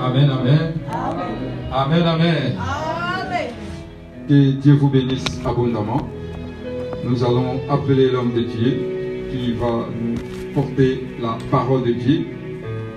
[0.00, 0.74] Amen, amen.
[1.72, 2.56] Amen, amen.
[4.28, 6.08] Que Dieu vous bénisse abondamment.
[7.04, 10.14] Nous allons appeler l'homme de Dieu qui va nous
[10.54, 12.26] porter la parole de Dieu.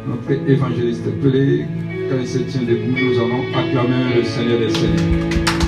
[0.08, 1.66] Notre évangéliste appelé,
[2.10, 5.61] quand il se tient debout, nous allons acclamer le Seigneur des Seigneurs.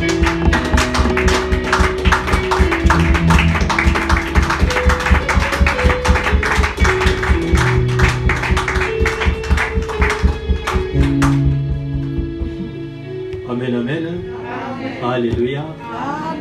[15.23, 15.65] Alléluia.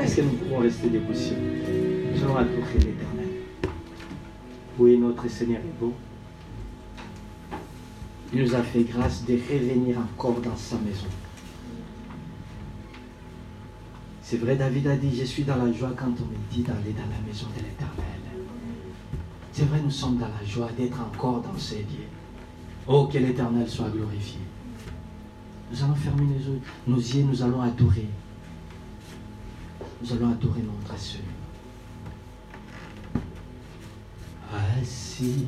[0.02, 3.28] Est-ce que nous pouvons rester debout sur Nous allons adorer l'éternel.
[4.76, 5.92] Oui, notre Seigneur est beau.
[8.32, 11.06] Il nous a fait grâce de revenir encore dans sa maison.
[14.20, 16.92] C'est vrai, David a dit, je suis dans la joie quand on me dit d'aller
[16.92, 18.20] dans la maison de l'éternel.
[19.52, 22.10] C'est vrai, nous sommes dans la joie d'être encore dans ces lieux.
[22.88, 24.40] Oh, que l'éternel soit glorifié.
[25.70, 28.08] Nous allons fermer nos yeux, nos yeux, nous allons adorer.
[30.02, 31.26] Nous allons adorer notre Seigneur.
[34.52, 35.46] Assis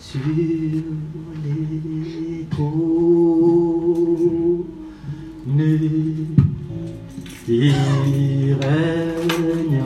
[0.00, 0.84] sur les
[2.50, 3.44] trônes,
[7.46, 9.84] il règne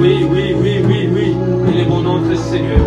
[0.00, 1.36] Oui, oui, oui, oui, oui.
[1.72, 2.80] Il est bon notre Seigneur.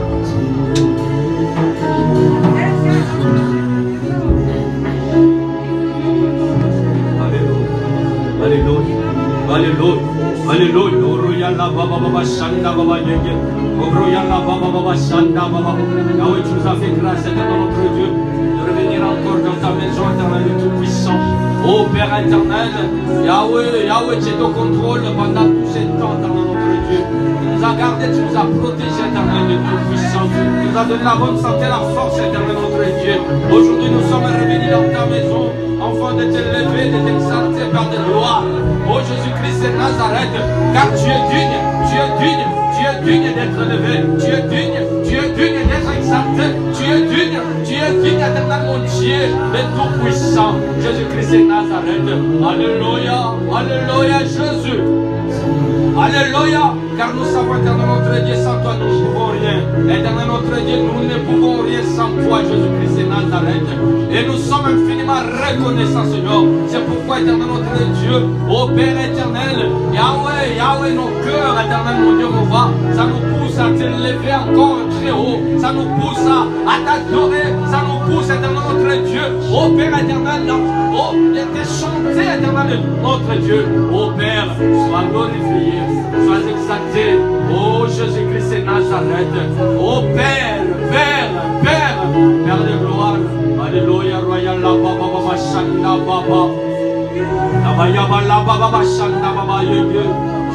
[8.44, 8.98] Alléluia.
[9.54, 9.98] Alléluia.
[10.50, 11.08] Alléluia.
[11.08, 13.34] Oroyala baba baba shanda baba yenge.
[13.80, 15.76] Oroyala baba baba shanda baba.
[16.18, 18.07] Yahweh, tu nous as fait grâce notre Dieu
[21.68, 22.72] Ô Père éternel,
[23.26, 27.04] Yahweh, Yahweh, tu es au contrôle pendant tout ce temps, éternel notre Dieu.
[27.04, 30.32] Tu nous as gardés, tu nous as protégés, éternel de Tout-Puissant.
[30.32, 33.20] Tu nous as donné la bonne santé, la force, éternel notre Dieu.
[33.52, 35.52] Aujourd'hui, nous sommes revenus dans ta maison,
[35.84, 38.44] enfant de t'élever, de t'exalter par de gloire.
[38.88, 40.40] Ô Jésus-Christ de Nazareth,
[40.72, 44.87] car tu es digne, tu es digne, tu es digne d'être élevé, tu es digne,
[45.38, 45.68] digne
[46.74, 52.08] tu es digne, tu es digne, éternel mon Dieu, de tout-puissant, Jésus-Christ de Nazareth.
[52.48, 54.82] Alléluia, Alléluia, Jésus.
[56.00, 59.60] Alléluia, car nous savons, éternel notre Dieu, sans toi nous ne pouvons rien.
[59.96, 63.70] Éternel notre Dieu, nous ne pouvons rien sans toi, Jésus-Christ de Nazareth.
[64.12, 66.44] Et nous sommes infiniment reconnaissants, Seigneur.
[66.68, 68.18] C'est pourquoi, éternel notre Dieu,
[68.50, 73.58] ô Père éternel, Yahweh, Yahweh, nos cœurs, éternel mon Dieu, mon va, ça nous pousse
[73.60, 74.87] à t'élever encore
[75.60, 77.54] Ça nous pousse à, t'adorer.
[77.72, 79.22] Ça nous pousse, éternel notre Dieu,
[79.54, 80.52] ô Père éternel,
[80.94, 83.66] oh, de te chanter, éternel notre Dieu.
[83.92, 85.80] Ô Père, sois glorifié,
[86.26, 87.20] sois exalté.
[87.50, 89.36] Ô Jésus-Christ de Nazareth.
[89.80, 91.32] Ô Père, Père,
[91.64, 91.98] Père,
[92.46, 93.18] Père de gloire.
[93.66, 95.36] Alléluia, Royal la Baba Baba
[96.06, 96.44] Baba.
[97.66, 99.62] La Baba Baba Shanda Baba.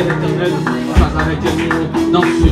[0.00, 0.52] supérieur, éternel,
[0.94, 2.50] fasse avec nous dans ce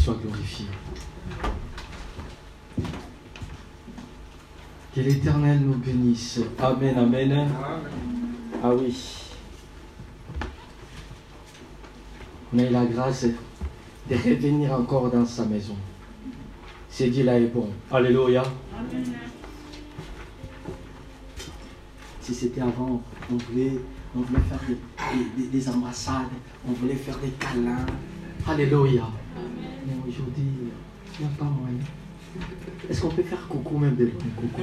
[0.00, 0.66] soit glorifié.
[4.94, 6.40] Que l'éternel nous bénisse.
[6.58, 7.48] Amen, amen.
[8.62, 8.96] Ah oui.
[12.52, 15.76] On a eu la grâce de revenir encore dans sa maison.
[16.88, 17.68] C'est dit là est bon.
[17.92, 18.42] Alléluia.
[22.20, 23.78] Si c'était avant, on voulait,
[24.16, 26.26] on voulait faire des, des- des ambassades,
[26.68, 27.86] on voulait faire des câlins.
[28.48, 29.04] Alléluia.
[29.86, 30.44] Mais aujourd'hui,
[31.18, 31.78] il n'y a pas moyen.
[32.88, 34.62] Est-ce qu'on peut faire coucou même de loin coucou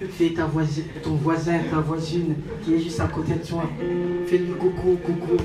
[0.10, 3.68] Fais ta voisine, ton voisin, ta voisine qui est juste à côté de toi.
[4.26, 5.36] Fais-lui coucou, coucou.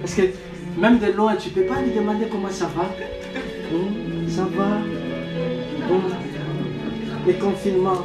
[0.00, 0.22] Parce que
[0.78, 2.90] même de loin, tu ne peux pas lui demander comment ça va.
[3.72, 4.78] Hum, ça va?
[5.90, 6.02] Hum,
[7.26, 8.02] les confinements.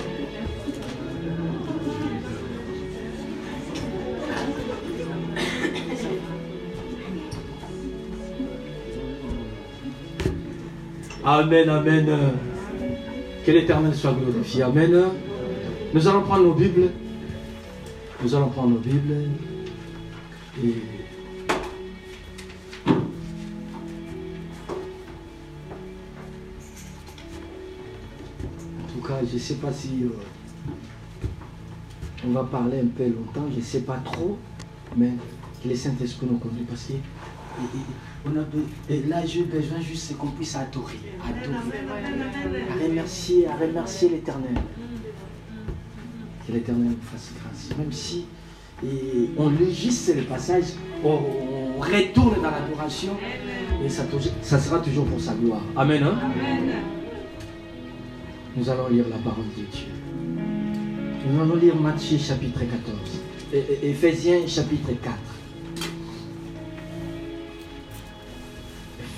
[11.24, 12.08] Amen, amen.
[13.46, 14.64] Que l'Éternel soit glorifié.
[14.64, 15.04] Amen.
[15.94, 16.90] Nous allons prendre nos Bibles.
[18.24, 19.30] Nous allons prendre nos Bibles.
[20.64, 20.76] Et
[29.28, 30.10] je ne sais pas si euh,
[32.26, 34.38] on va parler un peu longtemps, je ne sais pas trop,
[34.96, 35.12] mais
[35.64, 36.94] que le Saint-Esprit nous conduise parce que
[38.26, 38.44] on a,
[38.90, 41.80] et là j'ai besoin juste qu'on puisse adorer, adorer,
[42.70, 44.56] à remercier, à remercier l'Éternel.
[46.48, 47.78] Que l'Éternel nous fasse grâce.
[47.78, 48.26] Même si
[48.84, 53.14] et on lit juste le passage, on, retourne dans l'adoration,
[53.84, 54.04] et ça,
[54.42, 55.62] ça, sera toujours pour sa gloire.
[55.76, 56.04] Amen.
[56.04, 56.20] Hein?
[56.24, 56.76] Amen.
[58.56, 59.88] Nous allons lire la parole de Dieu.
[61.28, 62.98] Nous allons lire Matthieu chapitre 14.
[63.54, 65.16] Et, Éphésiens chapitre 4.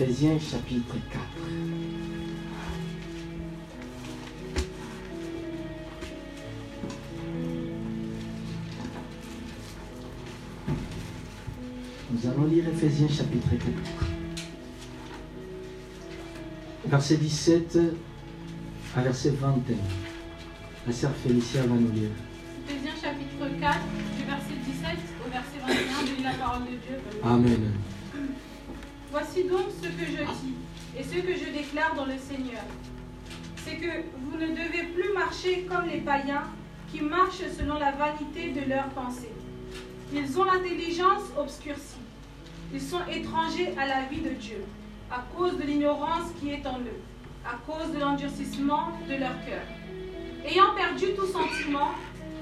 [0.04, 1.24] Éphésiens chapitre 4.
[12.12, 13.62] Nous allons lire Éphésiens chapitre 4.
[16.88, 17.80] Verset 17
[18.98, 19.78] à verset 21.
[20.86, 22.10] La sœur Félicia va nous lire.
[22.68, 23.80] Éphésiens chapitre 4,
[24.18, 27.00] du verset 17 au verset 21, de la parole de Dieu.
[27.24, 27.72] Amen.
[29.14, 30.56] Voici donc ce que je dis
[30.98, 32.64] et ce que je déclare dans le Seigneur.
[33.58, 36.46] C'est que vous ne devez plus marcher comme les païens
[36.92, 39.32] qui marchent selon la vanité de leurs pensées.
[40.12, 42.02] Ils ont l'intelligence obscurcie.
[42.74, 44.66] Ils sont étrangers à la vie de Dieu
[45.12, 47.02] à cause de l'ignorance qui est en eux
[47.46, 49.62] à cause de l'endurcissement de leur cœur.
[50.44, 51.92] Ayant perdu tout sentiment,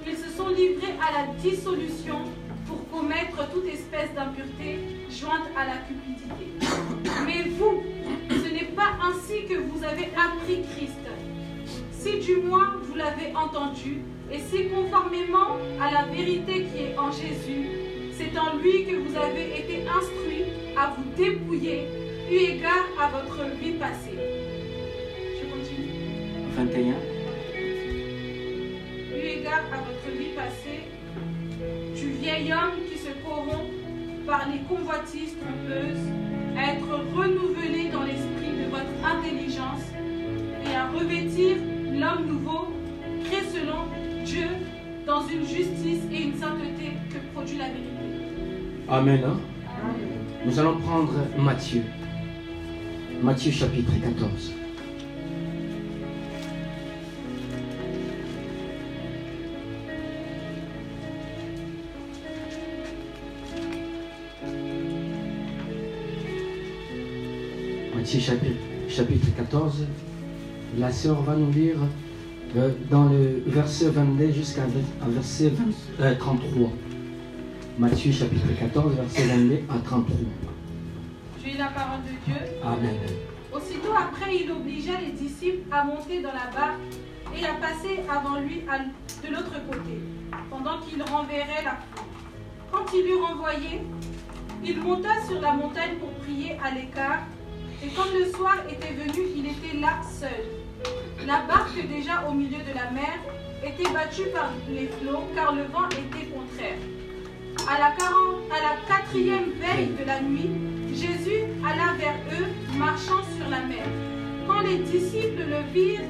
[0.07, 2.19] ils se sont livrés à la dissolution
[2.71, 4.79] pour commettre toute espèce d'impureté
[5.09, 6.45] jointe à la cupidité.
[7.25, 7.83] Mais vous,
[8.29, 11.05] ce n'est pas ainsi que vous avez appris Christ.
[11.91, 17.11] Si du moins vous l'avez entendu, et si conformément à la vérité qui est en
[17.11, 17.67] Jésus,
[18.13, 20.45] c'est en lui que vous avez été instruits
[20.77, 21.87] à vous dépouiller,
[22.29, 24.17] eu égard à votre vie passée
[26.55, 26.95] 21.
[29.15, 30.83] Eu égard à votre vie passée,
[31.95, 33.71] du vieil homme qui se corrompt
[34.25, 36.07] par les convoitises trompeuses,
[36.57, 39.83] à être renouvelé dans l'esprit de votre intelligence
[40.65, 41.57] et à revêtir
[41.93, 42.67] l'homme nouveau,
[43.25, 43.87] créé selon
[44.25, 44.47] Dieu,
[45.05, 47.91] dans une justice et une sainteté que produit la vérité.
[48.87, 49.21] Amen.
[49.25, 49.37] Hein?
[50.45, 51.83] Nous allons prendre Matthieu.
[53.21, 54.60] Matthieu chapitre 14.
[68.05, 68.45] Chapitre,
[68.89, 69.85] chapitre 14,
[70.77, 71.77] la sœur va nous lire
[72.55, 74.63] euh, dans le verset 22 jusqu'à
[75.07, 75.51] verset
[76.19, 76.61] 33.
[76.61, 76.65] Euh,
[77.77, 80.17] Matthieu chapitre 14, verset 22 à 33.
[81.43, 82.41] J'ai la parole de Dieu.
[82.63, 82.95] Amen.
[83.53, 86.79] Aussitôt après, il obligea les disciples à monter dans la barque
[87.37, 89.99] et à passer avant lui de l'autre côté,
[90.49, 92.05] pendant qu'il renverrait la foule.
[92.71, 93.81] Quand il eut renvoyé,
[94.63, 97.23] il monta sur la montagne pour prier à l'écart
[97.83, 100.45] et comme le soir était venu, il était là seul.
[101.25, 103.19] La barque, déjà au milieu de la mer,
[103.63, 106.77] était battue par les flots, car le vent était contraire.
[107.67, 107.91] À la,
[108.87, 110.49] quatrième veille de la nuit,
[110.93, 113.85] Jésus alla vers eux, marchant sur la mer.
[114.47, 116.01] Quand les disciples le virent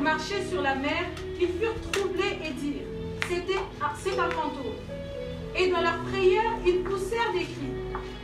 [0.00, 1.04] marcher sur la mer,
[1.40, 2.88] ils furent troublés et dirent
[3.28, 4.72] c'est un fantôme.
[5.56, 7.74] Et dans leur prière, ils poussèrent des cris.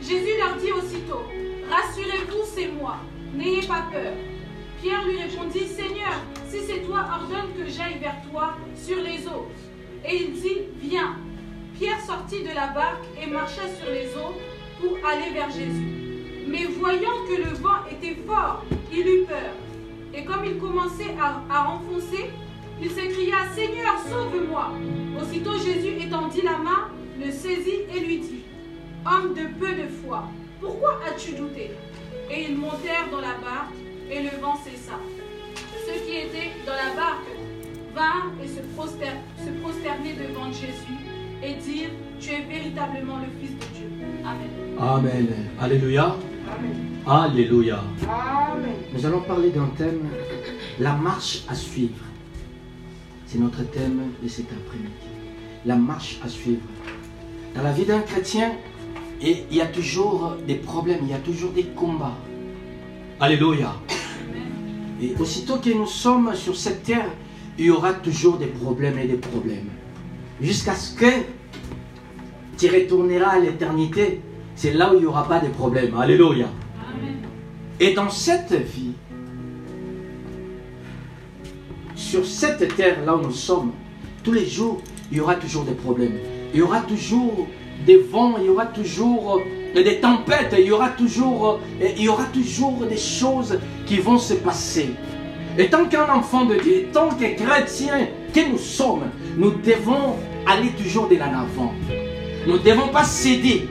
[0.01, 1.25] Jésus leur dit aussitôt
[1.69, 2.97] Rassurez-vous, c'est moi.
[3.33, 4.13] N'ayez pas peur.
[4.81, 6.13] Pierre lui répondit, Seigneur,
[6.47, 9.47] si c'est toi, ordonne que j'aille vers toi sur les eaux.
[10.07, 11.15] Et il dit, viens.
[11.77, 14.33] Pierre sortit de la barque et marcha sur les eaux
[14.79, 15.87] pour aller vers Jésus.
[16.47, 19.53] Mais voyant que le vent était fort, il eut peur.
[20.13, 22.29] Et comme il commençait à, à enfoncer,
[22.81, 24.71] il s'écria, Seigneur, sauve-moi.
[25.19, 28.43] Aussitôt Jésus étendit la main, le saisit et lui dit,
[29.05, 30.23] Homme de peu de foi,
[30.65, 31.71] pourquoi as-tu douté?
[32.31, 33.75] Et ils montèrent dans la barque,
[34.09, 34.99] et le vent cessa.
[35.85, 37.29] Ceux qui étaient dans la barque
[37.93, 38.61] vinrent et se,
[39.61, 40.97] prosterner devant Jésus
[41.43, 43.89] et dirent, Tu es véritablement le Fils de Dieu.
[44.25, 44.49] Amen.
[44.79, 45.27] Amen.
[45.59, 46.15] Alléluia.
[47.05, 47.83] Alléluia.
[48.07, 48.73] Amen.
[48.93, 50.07] Nous allons parler d'un thème,
[50.79, 52.03] la marche à suivre.
[53.27, 55.09] C'est notre thème de cet après-midi.
[55.65, 56.61] La marche à suivre.
[57.55, 58.51] Dans la vie d'un chrétien,
[59.21, 62.17] il y a toujours des problèmes, il y a toujours des combats.
[63.19, 63.73] Alléluia.
[65.01, 67.09] Et aussitôt que nous sommes sur cette terre,
[67.57, 69.69] il y aura toujours des problèmes et des problèmes.
[70.41, 71.05] Jusqu'à ce que
[72.57, 74.21] tu retourneras à l'éternité,
[74.55, 75.95] c'est là où il n'y aura pas de problèmes.
[75.97, 76.47] Alléluia.
[77.79, 78.93] Et dans cette vie,
[81.95, 83.71] sur cette terre là où nous sommes,
[84.23, 86.17] tous les jours, il y aura toujours des problèmes.
[86.53, 87.47] Il y aura toujours
[87.85, 89.41] des vents, il y aura toujours
[89.75, 93.97] euh, des tempêtes, il y aura toujours, euh, il y aura toujours des choses qui
[93.97, 94.91] vont se passer.
[95.57, 100.69] Et tant qu'un enfant de Dieu, tant que chrétien que nous sommes, nous devons aller
[100.71, 101.73] toujours de l'avant.
[102.45, 103.67] Nous ne devons pas céder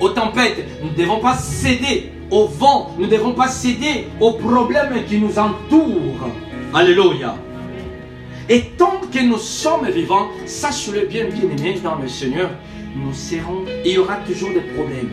[0.00, 4.32] aux tempêtes, nous ne devons pas céder au vent, nous ne devons pas céder aux
[4.32, 6.28] problèmes qui nous entourent.
[6.74, 7.36] Alléluia.
[8.52, 12.50] Et tant que nous sommes vivants, sache-le bien, bien-aimé dans le Seigneur,
[12.94, 15.08] nous serons, il y aura toujours des problèmes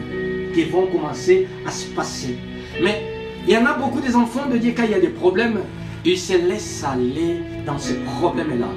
[0.53, 2.37] qui vont commencer à se passer.
[2.83, 3.01] Mais
[3.47, 5.61] il y en a beaucoup des enfants de Dieu, quand il y a des problèmes,
[6.03, 8.67] ils se laissent aller dans ces problèmes-là.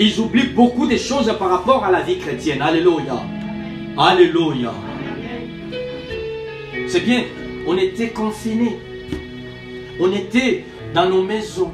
[0.00, 2.62] Ils oublient beaucoup de choses par rapport à la vie chrétienne.
[2.62, 3.22] Alléluia.
[3.98, 4.72] Alléluia.
[6.86, 7.24] C'est bien,
[7.66, 8.78] on était confinés.
[10.00, 11.72] On était dans nos maisons.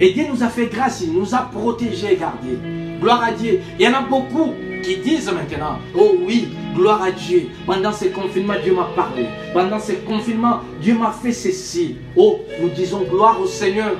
[0.00, 2.58] Et Dieu nous a fait grâce, il nous a protégés et gardés.
[3.00, 3.60] Gloire à Dieu.
[3.78, 7.48] Il y en a beaucoup qui disent maintenant, oh oui, gloire à Dieu.
[7.66, 9.26] Pendant ce confinement, Dieu m'a parlé.
[9.52, 11.96] Pendant ce confinement, Dieu m'a fait ceci.
[12.16, 13.96] Oh, nous disons gloire au Seigneur.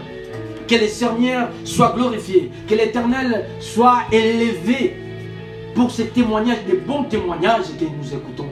[0.69, 2.51] Que le Seigneur soit glorifié.
[2.69, 4.97] Que l'Éternel soit élevé
[5.75, 8.51] pour ces témoignages, des bons témoignages que nous écoutons.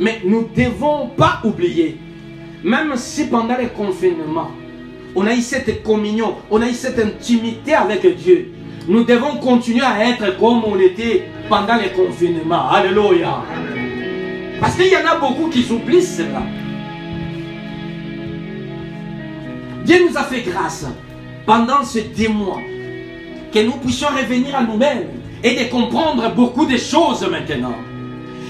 [0.00, 1.98] Mais nous ne devons pas oublier,
[2.64, 4.50] même si pendant le confinement,
[5.14, 8.52] on a eu cette communion, on a eu cette intimité avec Dieu.
[8.88, 12.68] Nous devons continuer à être comme on était pendant le confinement.
[12.70, 13.42] Alléluia.
[14.60, 16.42] Parce qu'il y en a beaucoup qui oublient cela.
[19.84, 20.86] Dieu nous a fait grâce
[21.44, 22.60] pendant ces deux mois
[23.52, 25.08] que nous puissions revenir à nous-mêmes
[25.44, 27.74] et de comprendre beaucoup de choses maintenant.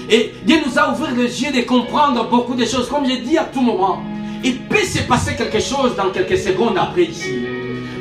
[0.09, 2.87] Et Dieu nous a ouvert les yeux de comprendre beaucoup de choses.
[2.89, 3.99] Comme j'ai dit à tout moment,
[4.43, 7.39] il peut se passer quelque chose dans quelques secondes après ici.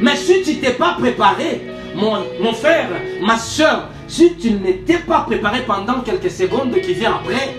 [0.00, 1.61] Mais si tu t'es pas préparé,
[1.94, 2.88] mon, frère,
[3.22, 7.55] ma soeur, si tu n'étais pas préparé pendant quelques secondes qui viennent après,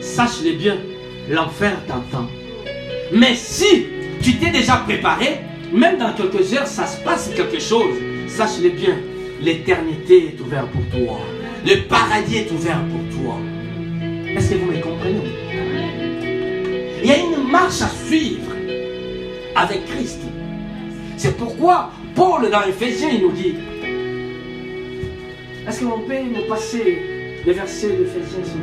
[0.00, 0.76] sache-le bien,
[1.28, 2.28] l'enfer t'attend.
[3.12, 3.86] Mais si
[4.22, 5.40] tu t'es déjà préparé,
[5.72, 7.96] même dans quelques heures, ça se passe quelque chose,
[8.28, 8.96] sache-le bien,
[9.42, 11.18] l'éternité est ouverte pour toi.
[11.66, 13.36] Le paradis est ouvert pour toi.
[14.36, 14.57] Est-ce que
[17.60, 18.52] marche à suivre
[19.56, 20.20] avec Christ.
[21.16, 23.54] C'est pourquoi Paul dans Ephésiens, il nous dit,
[25.66, 28.60] est-ce qu'on peut nous passer les versets d'Ephésiens, s'il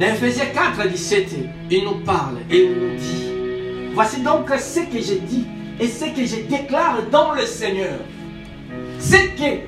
[0.00, 1.36] Dans Ephésiens 4, 17,
[1.70, 5.46] il nous parle et il nous dit, voici donc ce que j'ai dit
[5.78, 8.00] et ce que je déclare dans le Seigneur.
[8.98, 9.60] C'est que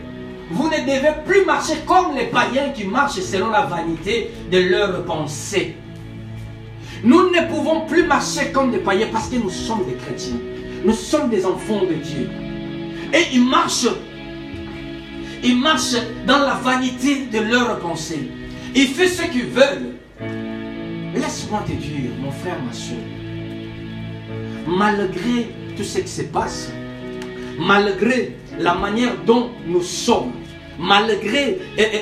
[0.51, 5.05] vous ne devez plus marcher comme les païens qui marchent selon la vanité de leurs
[5.05, 5.77] pensées.
[7.05, 10.39] Nous ne pouvons plus marcher comme des païens parce que nous sommes des chrétiens.
[10.85, 12.29] Nous sommes des enfants de Dieu.
[13.13, 13.89] Et ils marchent.
[15.43, 18.31] Ils marchent dans la vanité de leurs pensées.
[18.75, 19.97] Ils font ce qu'ils veulent.
[21.15, 22.97] Laisse-moi te dire, mon frère, ma soeur,
[24.67, 26.73] malgré tout ce qui se passe,
[27.59, 30.33] malgré la manière dont nous sommes,
[30.79, 32.01] malgré eh, eh,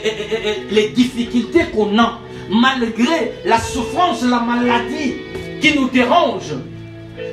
[0.71, 5.15] eh, les difficultés qu'on a, malgré la souffrance, la maladie
[5.61, 6.55] qui nous dérange,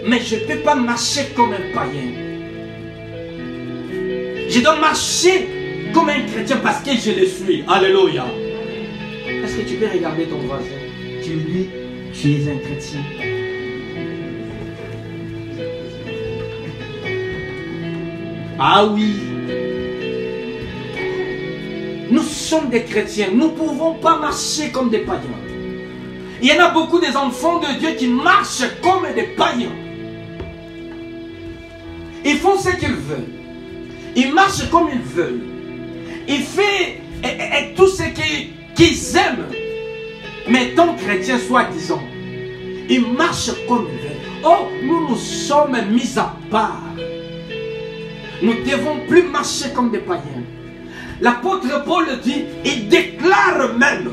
[0.05, 2.13] mais je ne peux pas marcher comme un païen.
[4.49, 5.47] Je dois marcher
[5.93, 7.63] comme un chrétien parce que je le suis.
[7.67, 8.25] Alléluia.
[9.43, 10.63] Est-ce que tu peux regarder ton voisin?
[11.23, 11.69] Tu lui dis,
[12.13, 13.01] tu es un chrétien.
[18.59, 19.36] Ah oui.
[22.09, 23.27] Nous sommes des chrétiens.
[23.33, 25.21] Nous ne pouvons pas marcher comme des païens.
[26.41, 29.71] Il y en a beaucoup des enfants de Dieu qui marchent comme des païens.
[32.23, 33.33] Ils font ce qu'ils veulent.
[34.15, 35.41] Ils marchent comme ils veulent.
[36.27, 36.61] Ils font
[37.75, 38.03] tout ce
[38.75, 39.47] qu'ils aiment.
[40.49, 42.01] Mais tant chrétiens, soi-disant,
[42.89, 44.17] ils marchent comme ils veulent.
[44.45, 46.83] Oh, nous nous sommes mis à part.
[48.41, 50.43] Nous ne devons plus marcher comme des païens.
[51.19, 54.11] L'apôtre Paul dit, il déclare même,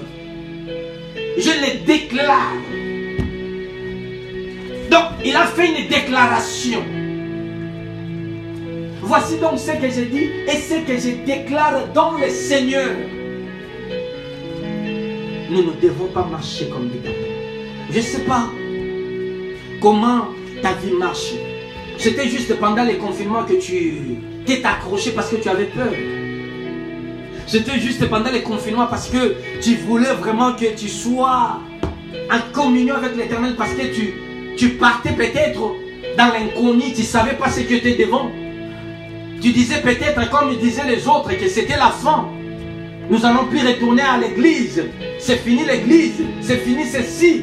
[1.36, 2.54] je le déclare.
[4.90, 6.82] Donc, il a fait une déclaration.
[9.02, 12.90] Voici donc ce que j'ai dit et ce que je déclare dans le Seigneur.
[15.50, 17.14] Nous ne devons pas marcher comme des gamins.
[17.90, 18.48] Je ne sais pas
[19.80, 20.28] comment
[20.62, 21.34] ta vie marche.
[21.98, 25.92] C'était juste pendant les confinements que tu t'es accroché parce que tu avais peur.
[27.46, 31.60] C'était juste pendant les confinements parce que tu voulais vraiment que tu sois
[32.30, 34.14] en communion avec l'éternel parce que tu,
[34.56, 35.74] tu partais peut-être
[36.16, 38.30] dans l'inconnu, tu ne savais pas ce que tu es devant.
[39.40, 42.28] Tu disais peut-être comme disaient les autres que c'était la fin.
[43.10, 44.82] Nous n'allons plus retourner à l'église.
[45.18, 46.22] C'est fini l'église.
[46.40, 47.42] C'est fini ceci.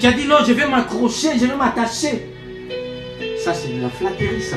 [0.00, 2.26] Tu as dit non, je vais m'accrocher, je vais m'attacher.
[3.44, 4.56] Ça, c'est de la flatterie, ça.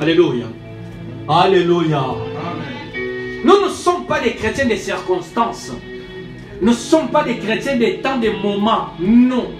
[0.00, 0.46] Alléluia.
[1.28, 2.04] Alléluia.
[4.14, 5.72] Pas des chrétiens des circonstances.
[6.62, 8.90] Nous ne sommes pas des chrétiens des temps, des moments.
[9.00, 9.50] Non.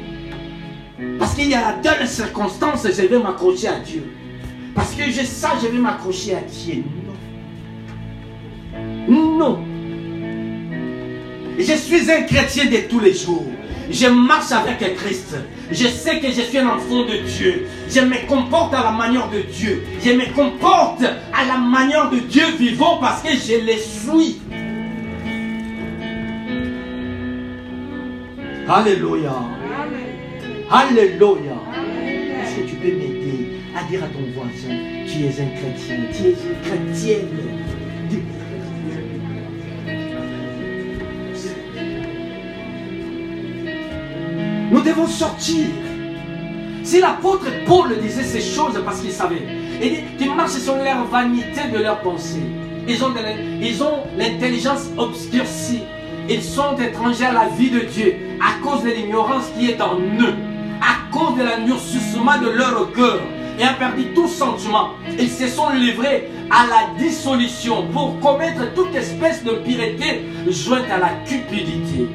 [1.19, 4.05] Parce qu'il y a telle circonstance, je vais m'accrocher à Dieu.
[4.73, 6.85] Parce que je ça, je vais m'accrocher à Dieu.
[9.09, 9.39] Non.
[9.39, 9.65] Non.
[11.59, 13.47] Je suis un chrétien de tous les jours.
[13.91, 15.37] Je marche avec Christ.
[15.71, 17.67] Je sais que je suis un enfant de Dieu.
[17.89, 19.85] Je me comporte à la manière de Dieu.
[20.03, 24.41] Je me comporte à la manière de Dieu vivant parce que je le suis.
[28.67, 29.35] Alléluia.
[30.71, 31.53] Alléluia.
[32.43, 34.75] Est-ce que tu peux m'aider à dire à ton voisin,
[35.07, 37.29] tu es un chrétien, tu es une chrétienne?
[44.71, 45.67] Nous devons sortir.
[46.83, 49.43] Si l'apôtre Paul disait ces choses parce qu'il savait,
[49.83, 52.41] il dit qu'ils marchent sur leur vanité de leurs pensées.
[52.89, 53.13] Ils ont,
[53.61, 55.83] ils ont l'intelligence obscurcie.
[56.29, 59.99] Ils sont étrangers à la vie de Dieu à cause de l'ignorance qui est en
[59.99, 60.35] eux,
[60.81, 63.21] à cause de l'endurcissement de leur cœur
[63.59, 64.91] et a perdu tout sentiment.
[65.19, 70.99] Ils se sont livrés à la dissolution pour commettre toute espèce de pireté jointe à
[70.99, 72.09] la cupidité.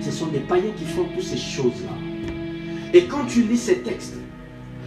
[0.00, 1.90] Ce sont des païens qui font toutes ces choses-là.
[2.94, 4.14] Et quand tu lis ces textes,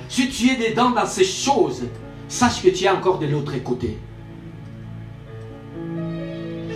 [0.07, 1.83] si tu es dedans dans ces choses,
[2.29, 3.97] sache que tu es encore de l'autre côté.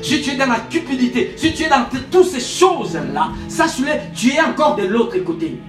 [0.01, 4.29] Si tu es dans la cupidité, si tu es dans toutes ces choses-là, sache-le, tu
[4.29, 5.59] es encore de l'autre côté.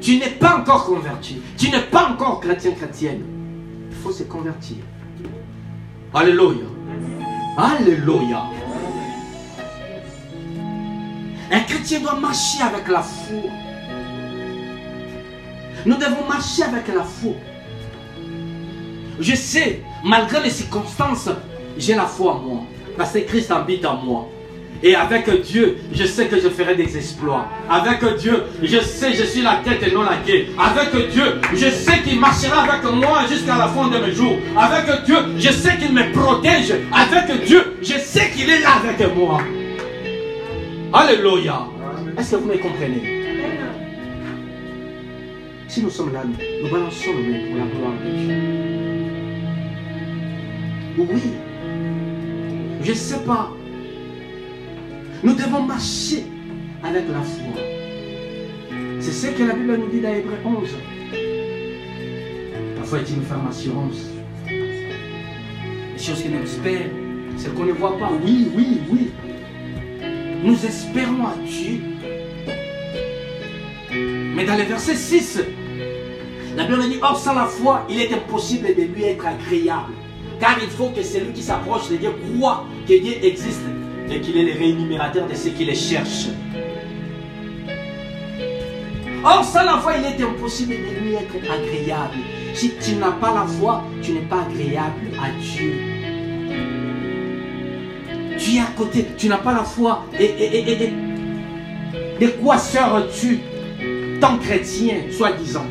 [0.00, 1.40] Tu n'es pas encore converti.
[1.56, 3.22] Tu n'es pas encore chrétien, chrétienne.
[3.90, 4.78] Il faut se convertir.
[6.12, 6.66] Alléluia.
[7.56, 8.42] Alléluia.
[11.50, 13.50] Un chrétien doit marcher avec la foi.
[15.84, 17.32] Nous devons marcher avec la foi.
[19.20, 21.28] Je sais, malgré les circonstances,
[21.78, 22.60] j'ai la foi en moi.
[22.96, 24.28] Parce que Christ habite en moi.
[24.84, 27.46] Et avec Dieu, je sais que je ferai des exploits.
[27.70, 30.46] Avec Dieu, je sais que je suis la tête et non la queue.
[30.58, 34.36] Avec Dieu, je sais qu'il marchera avec moi jusqu'à la fin de mes jours.
[34.56, 36.74] Avec Dieu, je sais qu'il me protège.
[36.92, 39.40] Avec Dieu, je sais qu'il est là avec moi.
[40.92, 41.66] Alléluia.
[42.18, 43.22] Est-ce que vous me comprenez?
[45.68, 48.34] Si nous sommes là, nous balançons mains pour la gloire de Dieu.
[50.98, 51.22] Oui.
[52.84, 53.50] Je ne sais pas.
[55.22, 56.24] Nous devons marcher
[56.82, 57.62] avec la foi.
[58.98, 60.68] C'est ce que la Bible nous dit dans Hébreu 11.
[62.76, 64.10] La foi est une ferme assurance?
[64.48, 66.90] Les choses qu'on espère,
[67.36, 68.10] c'est qu'on ne voit pas.
[68.24, 69.10] Oui, oui, oui.
[70.42, 71.82] Nous espérons à Dieu.
[74.34, 75.40] Mais dans le verset 6,
[76.56, 79.92] la Bible dit, or sans la foi, il est impossible de lui être agréable.
[80.42, 83.62] Car il faut que celui qui s'approche de Dieu croit que Dieu existe
[84.10, 86.30] et qu'il est le rémunérateur de ceux qui les cherchent.
[89.24, 92.16] Or, sans la foi, il est impossible de lui être agréable.
[92.54, 95.74] Si tu n'as pas la foi, tu n'es pas agréable à Dieu.
[98.36, 100.06] Tu es à côté, tu n'as pas la foi.
[100.18, 100.90] Et,
[102.20, 103.38] de quoi seras-tu
[104.20, 105.66] tant chrétien, soi-disant?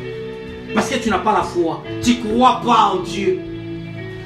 [0.74, 1.84] Parce que tu n'as pas la foi.
[2.02, 3.51] Tu crois pas en Dieu.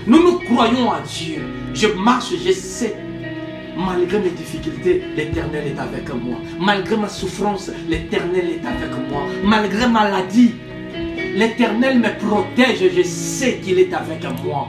[0.07, 1.43] Nous nous croyons en Dieu.
[1.75, 2.95] Je marche, je sais.
[3.77, 6.39] Malgré mes difficultés, l'Éternel est avec moi.
[6.61, 9.23] Malgré ma souffrance, l'Éternel est avec moi.
[9.45, 10.55] Malgré ma maladie,
[11.35, 12.89] l'Éternel me protège.
[12.97, 14.69] Je sais qu'il est avec moi.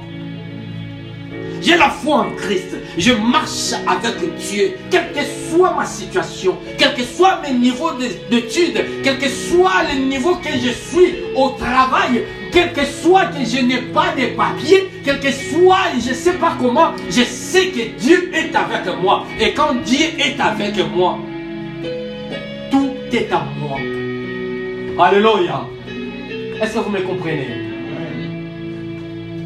[1.62, 2.76] J'ai la foi en Christ.
[2.98, 4.74] Je marche avec Dieu.
[4.90, 7.92] Quelle que soit ma situation, quel que soit mes niveaux
[8.30, 13.44] d'études, quel que soit le niveau que je suis au travail, quel que soit que
[13.44, 17.68] je n'ai pas de papiers, quel que soit, je ne sais pas comment, je sais
[17.68, 19.26] que Dieu est avec moi.
[19.40, 21.20] Et quand Dieu est avec moi,
[22.72, 23.78] tout est à moi.
[25.00, 25.66] Alléluia.
[26.62, 27.48] Est-ce que vous me comprenez?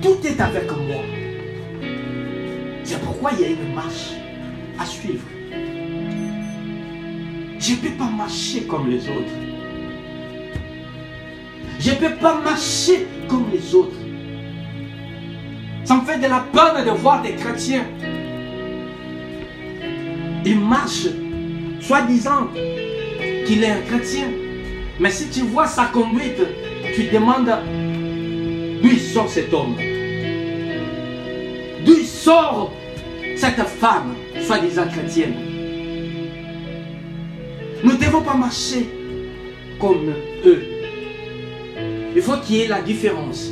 [0.02, 1.04] Tout est avec moi.
[2.84, 4.12] C'est pourquoi il y a une marche
[4.80, 5.26] à suivre.
[7.60, 9.51] Je ne peux pas marcher comme les autres.
[11.82, 13.98] Je ne peux pas marcher comme les autres.
[15.84, 17.86] Ça me fait de la peine de voir des chrétiens.
[20.46, 21.08] Ils marchent,
[21.80, 22.50] soi-disant
[23.48, 24.28] qu'il est un chrétien.
[25.00, 26.42] Mais si tu vois sa conduite,
[26.94, 27.52] tu demandes
[28.84, 29.76] d'où sort cet homme?
[31.84, 32.74] D'où sort
[33.38, 35.34] cette femme, soi-disant chrétienne?
[37.84, 38.88] Nous ne devons pas marcher
[39.80, 40.14] comme
[40.46, 40.71] eux.
[42.22, 43.52] Il faut qu'il y ait la différence.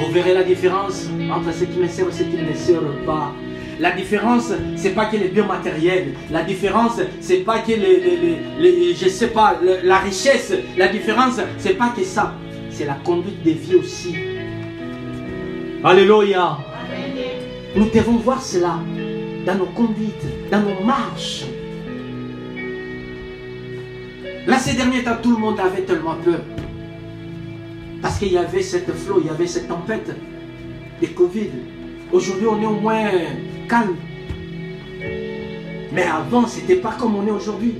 [0.00, 2.80] Vous verrez la différence entre ce qui me sert et ce qui ne me sert
[3.06, 3.32] pas.
[3.78, 6.14] La différence, c'est pas que les biens matériels.
[6.32, 10.54] La différence, c'est pas que les, les, je sais pas, la richesse.
[10.76, 12.34] La différence, c'est pas que ça.
[12.68, 14.16] C'est la conduite de vie aussi.
[15.84, 16.58] Alléluia.
[17.76, 18.80] Nous devons voir cela
[19.46, 21.44] dans nos conduites, dans nos marches.
[24.48, 26.40] Là, ces derniers temps, tout le monde avait tellement peur.
[28.04, 30.14] Parce qu'il y avait cette flot, il y avait cette tempête
[31.00, 31.48] de Covid.
[32.12, 33.08] Aujourd'hui, on est au moins
[33.66, 33.96] calme.
[35.90, 37.76] Mais avant, ce n'était pas comme on est aujourd'hui.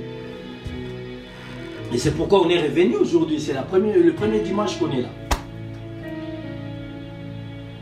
[1.93, 3.39] Et c'est pourquoi on est revenu aujourd'hui.
[3.39, 5.09] C'est le premier dimanche qu'on est là.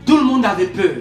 [0.04, 0.96] Tout le monde avait peur.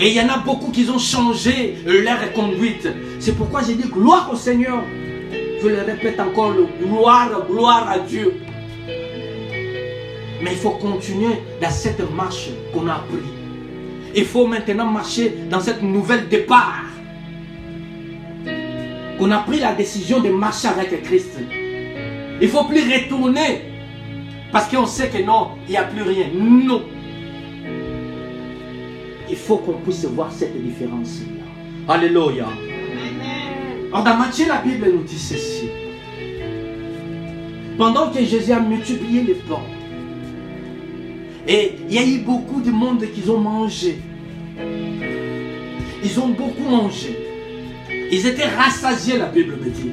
[0.00, 2.88] Et il y en a beaucoup qui ont changé leur conduite.
[3.20, 4.82] C'est pourquoi j'ai dit gloire au Seigneur.
[5.62, 8.40] Je le répète encore, gloire, gloire à Dieu.
[10.42, 13.18] Mais il faut continuer dans cette marche qu'on a pris.
[14.16, 16.82] Il faut maintenant marcher dans cette nouvelle départ.
[19.18, 21.38] Qu'on a pris la décision de marcher avec Christ.
[22.40, 23.62] Il ne faut plus retourner.
[24.52, 26.26] Parce qu'on sait que non, il n'y a plus rien.
[26.34, 26.82] Non.
[29.28, 31.92] Il faut qu'on puisse voir cette différence-là.
[31.92, 32.46] Alléluia.
[33.92, 35.68] Alors dans Matthieu, la Bible nous dit ceci.
[37.78, 39.62] Pendant que Jésus a multiplié les pains,
[41.46, 43.98] et il y a eu beaucoup de monde qui ont mangé.
[46.02, 47.18] Ils ont beaucoup mangé.
[48.10, 49.90] Ils étaient rassasiés, la Bible me dit.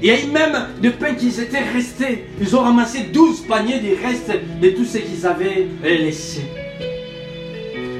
[0.00, 2.26] Il y a eu même de pain qui étaient restés.
[2.40, 6.42] Ils ont ramassé 12 paniers des restes de tout ce qu'ils avaient laissé.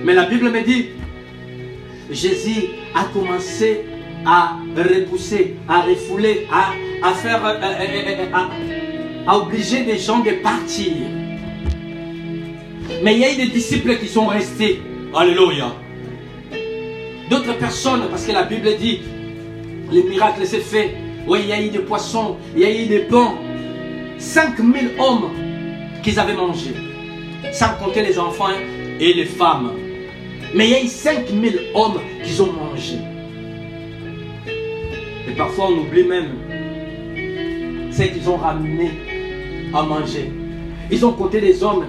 [0.05, 0.87] Mais la Bible me dit,
[2.11, 3.81] Jésus a commencé
[4.25, 10.93] à repousser, à refouler, à, faire, euh, euh, euh, à obliger des gens de partir.
[13.03, 14.83] Mais il y a eu des disciples qui sont restés.
[15.15, 15.73] Alléluia.
[17.31, 19.01] D'autres personnes, parce que la Bible dit,
[19.93, 20.95] les miracles s'est fait.
[21.27, 23.35] Oui, il y a eu des poissons, il y a eu des pains.
[24.19, 25.31] 5000 hommes
[26.03, 26.73] qu'ils avaient mangé.
[27.53, 28.49] Sans compter les enfants
[28.99, 29.73] et les femmes.
[30.55, 32.97] Mais il y a eu 5000 hommes qui ont mangé.
[35.29, 36.31] Et parfois on oublie même
[37.93, 38.91] ceux qu'ils ont ramenés
[39.75, 40.33] à manger.
[40.91, 41.87] Ils ont compté les hommes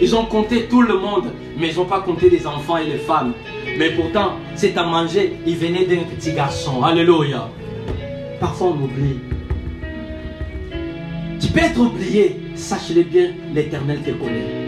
[0.00, 2.98] ils ont compté tout le monde, mais ils n'ont pas compté les enfants et les
[2.98, 3.32] femmes.
[3.78, 6.82] Mais pourtant, c'est à manger, il venait d'un petit garçon.
[6.82, 7.48] Alléluia.
[8.40, 9.20] Parfois on oublie.
[11.40, 14.66] Tu peux être oublié, sache-le bien, l'éternel te connaît.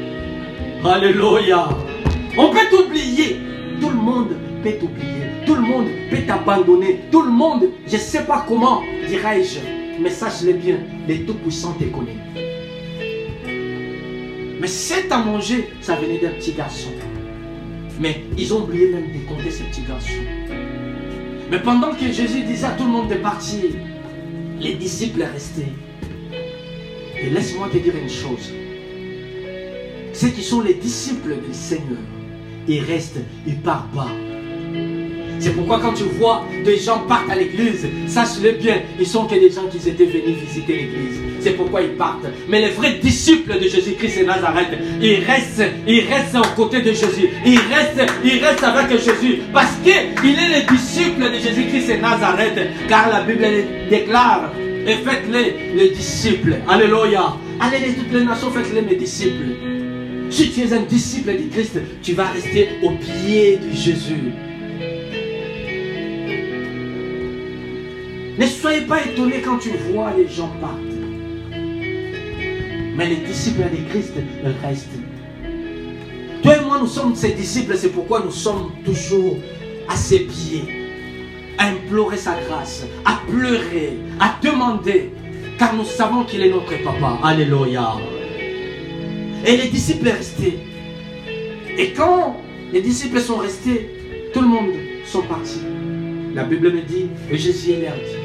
[0.84, 1.68] Alléluia.
[2.36, 3.36] On peut t'oublier.
[3.80, 4.28] Tout le monde
[4.62, 5.24] peut t'oublier.
[5.46, 7.00] Tout le monde peut t'abandonner.
[7.10, 9.60] Tout le monde, je ne sais pas comment, dirais-je,
[10.00, 10.76] mais sache-le bien,
[11.06, 12.27] les Tout-Puissants te connaissent.
[14.60, 16.90] Mais c'est à manger, ça venait d'un petit garçon.
[18.00, 20.12] Mais ils ont oublié même de compter ce petit garçon.
[21.50, 23.64] Mais pendant que Jésus disait à tout le monde de partir,
[24.60, 25.72] les disciples restaient.
[27.20, 28.52] Et laisse-moi te dire une chose.
[30.12, 31.98] Ceux qui sont les disciples du Seigneur,
[32.66, 34.10] ils restent, ils partent pas.
[35.38, 39.34] C'est pourquoi quand tu vois des gens partent à l'église, sache-le bien, ils sont que
[39.34, 41.20] des gens qui étaient venus visiter l'église.
[41.40, 42.26] C'est pourquoi ils partent.
[42.48, 46.90] Mais les vrais disciples de Jésus-Christ et Nazareth, ils restent, ils restent aux côtés de
[46.90, 47.28] Jésus.
[47.46, 49.38] Ils restent, ils restent avec Jésus.
[49.52, 52.58] Parce qu'il est le disciple de Jésus-Christ et Nazareth.
[52.88, 53.46] Car la Bible
[53.88, 54.52] déclare,
[54.86, 56.56] et faites-les les disciples.
[56.68, 57.36] Alléluia.
[57.60, 59.54] Allez toutes les nations, faites-les mes disciples.
[60.30, 64.32] Si tu es un disciple de Christ, tu vas rester au pied de Jésus.
[68.38, 70.78] Ne soyez pas étonnés quand tu vois les gens partent.
[72.96, 74.12] Mais les disciples de Christ
[74.62, 74.98] restent.
[76.42, 79.36] Toi et moi, nous sommes ses disciples, c'est pourquoi nous sommes toujours
[79.88, 80.64] à ses pieds,
[81.58, 85.10] à implorer sa grâce, à pleurer, à demander.
[85.58, 87.18] car nous savons qu'il est notre papa.
[87.24, 87.94] Alléluia.
[89.44, 90.58] Et les disciples restés.
[91.76, 92.40] Et quand
[92.72, 93.90] les disciples sont restés,
[94.32, 94.70] tout le monde
[95.04, 95.62] sont partis.
[96.34, 98.17] La Bible me dit, et Jésus leur dit,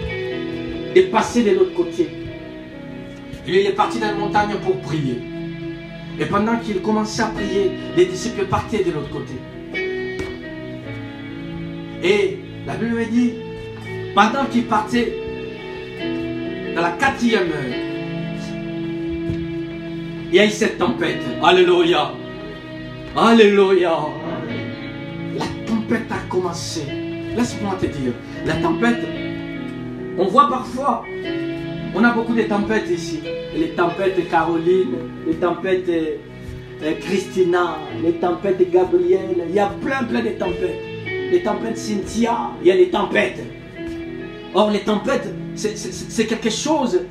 [0.95, 2.09] de passer de l'autre côté.
[3.47, 5.21] Il est parti dans la montagne pour prier.
[6.19, 9.33] Et pendant qu'il commençait à prier, les disciples partaient de l'autre côté.
[12.03, 13.33] Et la Bible me dit,
[14.13, 15.13] pendant qu'il partait
[16.75, 17.75] dans la quatrième heure,
[20.29, 21.21] il y a eu cette tempête.
[21.43, 22.11] Alléluia.
[23.15, 23.97] Alléluia.
[25.37, 26.81] La tempête a commencé.
[27.35, 28.13] Laisse-moi te dire,
[28.45, 29.05] la tempête,
[30.17, 31.05] on voit parfois,
[31.95, 33.19] on a beaucoup de tempêtes ici.
[33.55, 34.95] Les tempêtes Caroline,
[35.27, 39.45] les tempêtes euh, Christina, les tempêtes Gabriel.
[39.47, 40.81] Il y a plein, plein de tempêtes.
[41.31, 43.41] Les tempêtes Cynthia, il y a les tempêtes.
[44.53, 47.01] Or, les tempêtes, c'est quelque chose,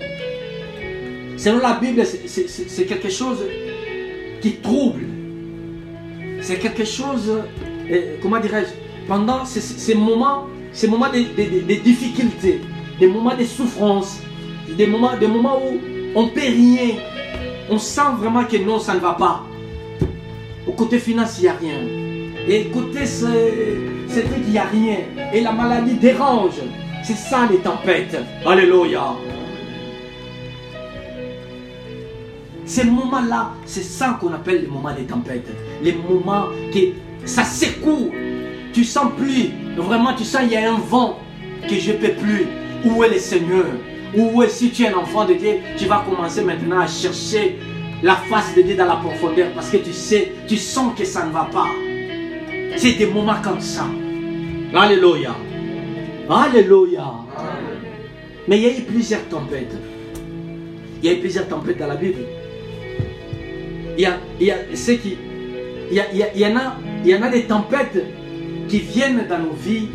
[1.36, 3.44] selon la Bible, c'est quelque chose
[4.40, 5.04] qui trouble.
[6.40, 7.32] C'est quelque chose,
[7.90, 12.60] euh, comment dirais-je, pendant ces, moments, ces moments de, difficultés,
[13.02, 14.20] des moments de souffrance,
[14.78, 15.76] des moments, des moments où
[16.14, 16.94] on ne peut rien,
[17.68, 19.42] on sent vraiment que non, ça ne va pas.
[20.68, 21.88] Au côté financier, il n'y a rien.
[22.48, 24.98] Et côté c'est qu'il n'y a rien.
[25.34, 26.60] Et la maladie dérange.
[27.02, 28.16] C'est ça les tempêtes.
[28.46, 29.16] Alléluia.
[32.64, 35.50] Ces moments-là, c'est ça qu'on appelle les moments des tempêtes.
[35.82, 36.94] Les moments qui
[37.24, 38.12] ça secoue.
[38.72, 39.50] Tu sens plus.
[39.76, 41.18] Vraiment, tu sens il y a un vent
[41.68, 42.61] que je ne peux plus.
[42.84, 43.66] Où est le Seigneur?
[44.16, 47.58] Où est si tu es un enfant de Dieu, tu vas commencer maintenant à chercher
[48.02, 51.24] la face de Dieu dans la profondeur parce que tu sais, tu sens que ça
[51.26, 51.68] ne va pas.
[52.76, 53.86] C'est des moments comme ça.
[54.74, 55.34] Alléluia.
[56.28, 57.04] Alléluia.
[58.48, 59.76] Mais il y a eu plusieurs tempêtes.
[61.02, 62.20] Il y a eu plusieurs tempêtes dans la Bible.
[63.96, 65.16] Il y a, il y a qui.
[65.90, 68.02] Il y, a, il, y en a, il y en a des tempêtes
[68.68, 69.88] qui viennent dans nos vies,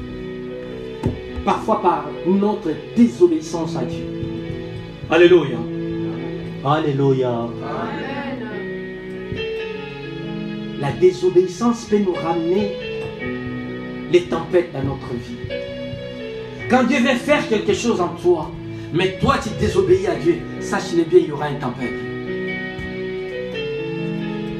[1.47, 4.03] parfois par notre désobéissance à Dieu.
[5.09, 5.57] Alléluia.
[6.65, 7.47] Alléluia.
[10.81, 12.73] La désobéissance peut nous ramener
[14.11, 15.47] les tempêtes dans notre vie.
[16.69, 18.51] Quand Dieu veut faire quelque chose en toi,
[18.91, 21.93] mais toi tu désobéis à Dieu, sache-le bien, il y aura une tempête.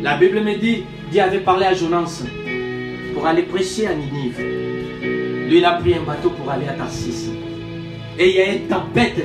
[0.03, 2.23] La Bible me dit, Dieu avait parlé à Jonas
[3.13, 4.66] pour aller prêcher à Ninive.
[5.47, 7.29] Lui, il a pris un bateau pour aller à Tarsis.
[8.19, 9.23] Et il y a une tempête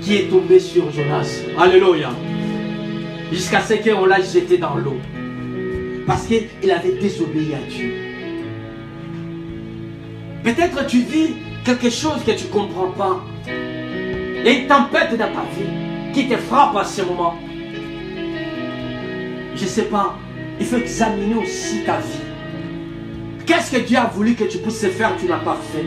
[0.00, 1.42] qui est tombée sur Jonas.
[1.56, 2.10] Alléluia.
[3.30, 4.96] Jusqu'à ce qu'on l'a jeté dans l'eau.
[6.08, 7.94] Parce qu'il avait désobéi à Dieu.
[10.42, 13.24] Peut-être tu vis quelque chose que tu ne comprends pas.
[13.46, 17.34] Il y a une tempête dans ta vie qui te frappe à ce moment.
[19.54, 20.18] Je ne sais pas.
[20.58, 22.33] Il faut examiner aussi ta vie.
[23.46, 25.84] Qu'est-ce que Dieu a voulu que tu puisses faire, tu n'as pas fait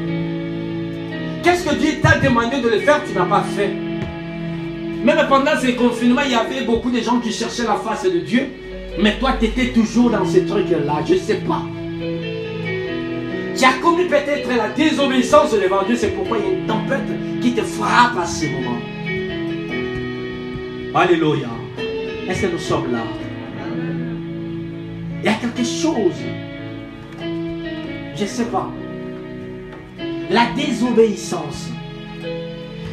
[1.44, 3.74] Qu'est-ce que Dieu t'a demandé de le faire, tu n'as pas fait
[5.04, 8.20] Même pendant ces confinements, il y avait beaucoup de gens qui cherchaient la face de
[8.20, 8.48] Dieu.
[9.00, 11.02] Mais toi, tu étais toujours dans ces trucs-là.
[11.08, 11.64] Je ne sais pas.
[13.58, 15.96] Tu as commis peut-être la désobéissance devant Dieu.
[15.96, 18.78] C'est pourquoi il y a une tempête qui te frappe à ce moment.
[20.94, 21.50] Alléluia.
[22.28, 23.04] Est-ce que nous sommes là?
[25.20, 26.22] Il y a quelque chose.
[28.18, 28.72] Je ne sais pas.
[30.32, 31.70] La désobéissance.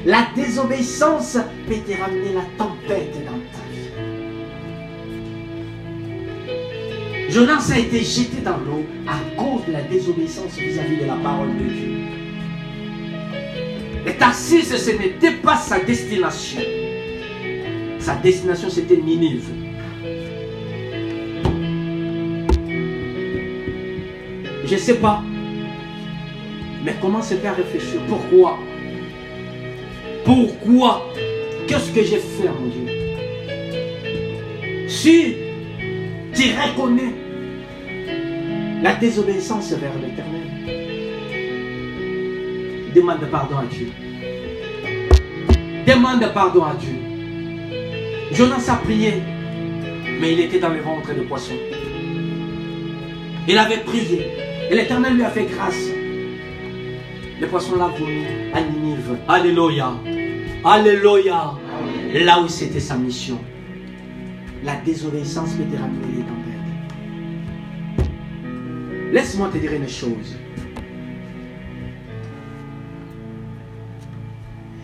[0.05, 3.65] La désobéissance peut te ramener la tempête dans ta
[7.31, 11.57] Jonas a été jeté dans l'eau à cause de la désobéissance vis-à-vis de la parole
[11.57, 11.95] de Dieu.
[14.07, 16.61] Et Tarsis, ce n'était pas sa destination.
[17.99, 19.64] Sa destination, c'était Ninive.
[24.67, 25.23] Je ne sais pas.
[26.85, 28.59] Mais comment se faire réfléchir Pourquoi?
[30.25, 31.11] Pourquoi?
[31.67, 32.87] Qu'est-ce que j'ai fait, mon Dieu?
[34.89, 35.37] Si
[36.35, 37.15] tu reconnais
[38.85, 40.43] la désobéissance vers l'éternel.
[42.95, 43.89] Demande pardon à Dieu.
[45.87, 46.97] Demande pardon à Dieu.
[48.33, 49.15] Jonas a prié,
[50.21, 51.55] mais il était dans le ventre de poisson.
[53.49, 54.27] Il avait prié,
[54.71, 55.89] et l'éternel lui a fait grâce.
[57.41, 59.17] Le poisson l'a vomi à Ninive.
[59.29, 59.93] Alléluia.
[60.65, 61.55] Alléluia.
[62.15, 63.39] Là où c'était sa mission.
[64.63, 66.25] La désobéissance peut te ramener les
[69.13, 70.37] Laisse-moi te dire une chose.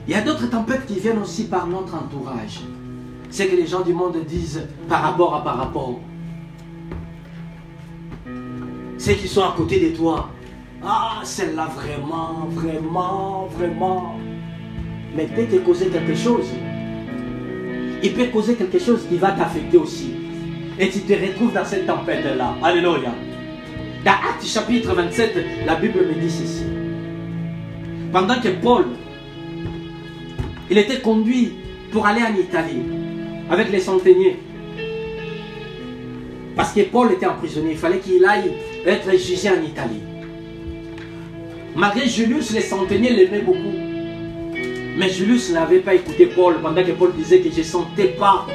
[0.06, 2.60] Il y a d'autres tempêtes qui viennent aussi par notre entourage.
[3.30, 6.00] C'est que les gens du monde disent par rapport à par rapport.
[9.00, 10.28] Ceux qui sont à côté de toi.
[10.84, 14.16] Ah, celle-là vraiment, vraiment, vraiment.
[15.16, 16.44] Mais peut te causer quelque chose.
[18.02, 20.12] Il peut causer quelque chose qui va t'affecter aussi.
[20.78, 22.56] Et tu te retrouves dans cette tempête-là.
[22.62, 23.14] Alléluia.
[24.04, 26.64] Dans Actes chapitre 27, la Bible me dit ceci.
[28.12, 28.84] Pendant que Paul,
[30.70, 31.54] il était conduit
[31.90, 32.82] pour aller en Italie
[33.48, 34.36] avec les centeniers.
[36.54, 38.52] Parce que Paul était emprisonné, il fallait qu'il aille
[38.86, 40.02] être jugé en Italie.
[41.76, 43.74] Malgré Julius, les centeniers l'aimaient beaucoup.
[44.96, 48.46] Mais Julius n'avait pas écouté Paul pendant que Paul disait que je ne sentais pas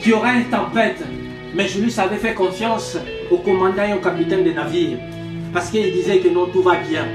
[0.00, 1.02] qu'il y aurait une tempête.
[1.54, 2.98] Mais Julius avait fait confiance
[3.30, 4.98] au commandant et au capitaine des navires.
[5.52, 7.06] Parce qu'il disait que non, tout va bien.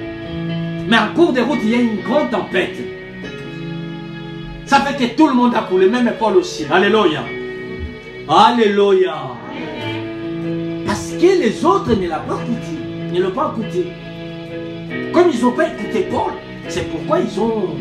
[0.87, 2.75] Mais en cours de route, il y a une grande tempête.
[4.65, 6.65] Ça fait que tout le monde a coulé, même Paul aussi.
[6.71, 7.23] Alléluia.
[8.27, 9.15] Alléluia.
[11.21, 13.13] Les autres ne pas écouté.
[13.13, 13.85] Ne l'ont pas écouté.
[15.13, 16.33] Comme ils n'ont pas écouté Paul,
[16.67, 17.75] c'est pourquoi ils ont.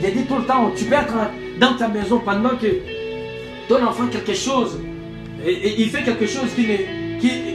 [0.00, 0.96] J'ai dit tout le temps, tu peux
[1.58, 2.66] dans ta maison pendant que
[3.68, 4.80] ton enfant quelque chose,
[5.46, 6.86] et, il fait quelque chose qui n'est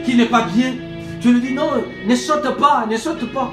[0.04, 0.74] qui, n'est pas bien.
[1.20, 1.70] Tu lui dis non,
[2.06, 3.52] ne saute pas, ne saute pas.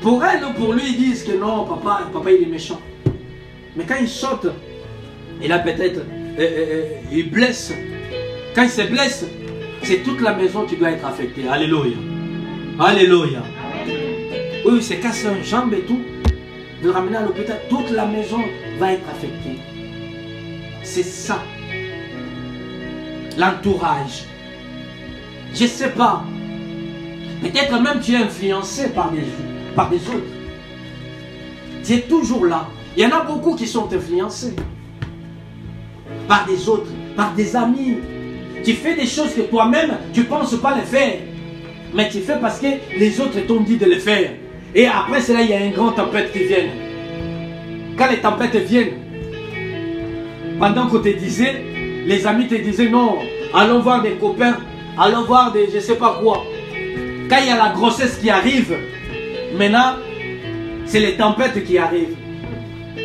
[0.00, 2.80] Pour elle ou pour lui, ils disent que non, papa, papa il est méchant.
[3.76, 4.46] Mais quand il saute,
[5.42, 7.74] il a peut-être, euh, euh, euh, il blesse.
[8.54, 9.24] Quand il se blesse,
[9.82, 11.48] c'est toute la maison qui doit être affectée.
[11.48, 11.96] Alléluia.
[12.78, 13.42] Alléluia.
[14.64, 16.00] Oui, il se casse une jambe et tout.
[16.82, 18.40] De ramener à l'hôpital, toute la maison
[18.78, 19.58] va être affectée.
[20.82, 21.42] C'est ça.
[23.38, 24.24] L'entourage.
[25.54, 26.24] Je ne sais pas.
[27.40, 29.22] Peut-être même tu es influencé par des,
[29.74, 30.32] par des autres.
[31.84, 32.68] Tu es toujours là.
[32.96, 34.54] Il y en a beaucoup qui sont influencés
[36.28, 37.96] par des autres, par des amis.
[38.64, 41.14] Tu fais des choses que toi-même, tu ne penses pas les faire.
[41.94, 44.30] Mais tu fais parce que les autres t'ont dit de le faire.
[44.74, 46.68] Et après cela, il y a une grande tempête qui vient.
[47.98, 48.94] Quand les tempêtes viennent,
[50.58, 51.62] pendant qu'on te disait,
[52.06, 53.18] les amis te disaient non,
[53.52, 54.56] allons voir des copains,
[54.98, 56.44] allons voir des je sais pas quoi.
[57.28, 58.76] Quand il y a la grossesse qui arrive,
[59.58, 59.96] maintenant,
[60.86, 62.16] c'est les tempêtes qui arrivent.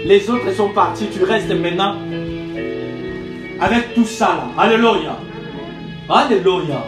[0.06, 1.96] Les autres sont partis, tu restes maintenant
[3.60, 4.64] avec tout ça là.
[4.64, 5.18] Alléluia.
[6.10, 6.86] Alléluia.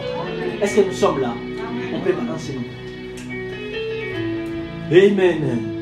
[0.62, 1.34] Est-ce que nous sommes là?
[1.94, 2.64] On peut balancer nous.
[4.96, 5.76] Amen.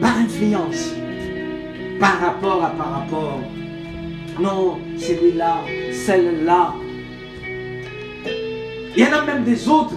[0.00, 0.94] Par influence,
[2.00, 3.40] par rapport à par rapport.
[4.40, 5.58] Non, celui-là,
[5.92, 6.74] celle-là.
[8.96, 9.94] Il y en a même des autres.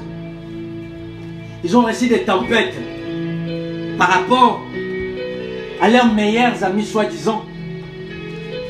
[1.64, 2.76] Ils ont reçu des tempêtes
[3.98, 4.62] par rapport
[5.82, 7.46] à leurs meilleurs amis, soi-disant.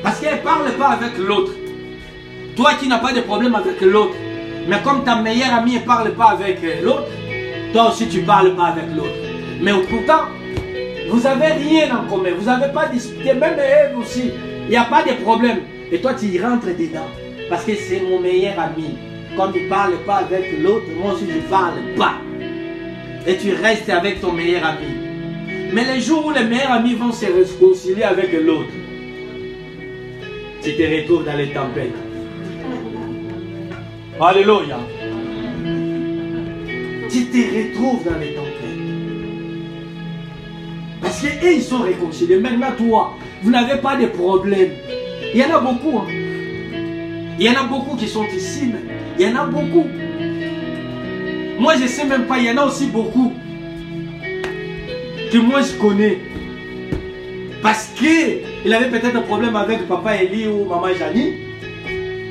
[0.04, 1.54] Parce qu'elle ne parle pas avec l'autre.
[2.58, 4.16] Toi qui n'as pas de problème avec l'autre.
[4.68, 7.08] Mais comme ta meilleure amie ne parle pas avec l'autre,
[7.72, 9.14] toi aussi tu ne parles pas avec l'autre.
[9.62, 10.24] Mais pourtant,
[11.10, 12.32] vous n'avez rien en commun.
[12.38, 13.36] Vous n'avez pas discuté.
[13.36, 14.32] Même elle aussi.
[14.64, 15.60] Il n'y a pas de problème.
[15.92, 17.08] Et toi tu y rentres dedans.
[17.48, 18.98] Parce que c'est mon meilleur ami.
[19.38, 22.16] Comme il ne parle pas avec l'autre, moi aussi je ne parle pas.
[23.28, 24.96] Et tu restes avec ton meilleur ami.
[25.74, 28.72] Mais les jours où les meilleurs amis vont se réconcilier avec l'autre,
[30.64, 32.07] tu te retrouves dans les tempêtes.
[34.20, 34.80] Alléluia.
[37.10, 38.54] Tu te retrouves dans les tempêtes.
[41.02, 42.40] Parce qu'eux, ils sont réconciliés.
[42.40, 44.72] Maintenant, toi, vous n'avez pas de problème.
[45.34, 46.00] Il y en a beaucoup.
[46.00, 46.08] Hein.
[47.40, 48.72] Il y en a beaucoup qui sont ici.
[49.20, 49.86] Il y en a beaucoup.
[51.60, 52.40] Moi, je ne sais même pas.
[52.40, 53.34] Il y en a aussi beaucoup
[55.32, 56.18] que moi, je connais.
[57.62, 61.34] Parce qu'il avait peut-être un problème avec papa Eli ou maman Jani.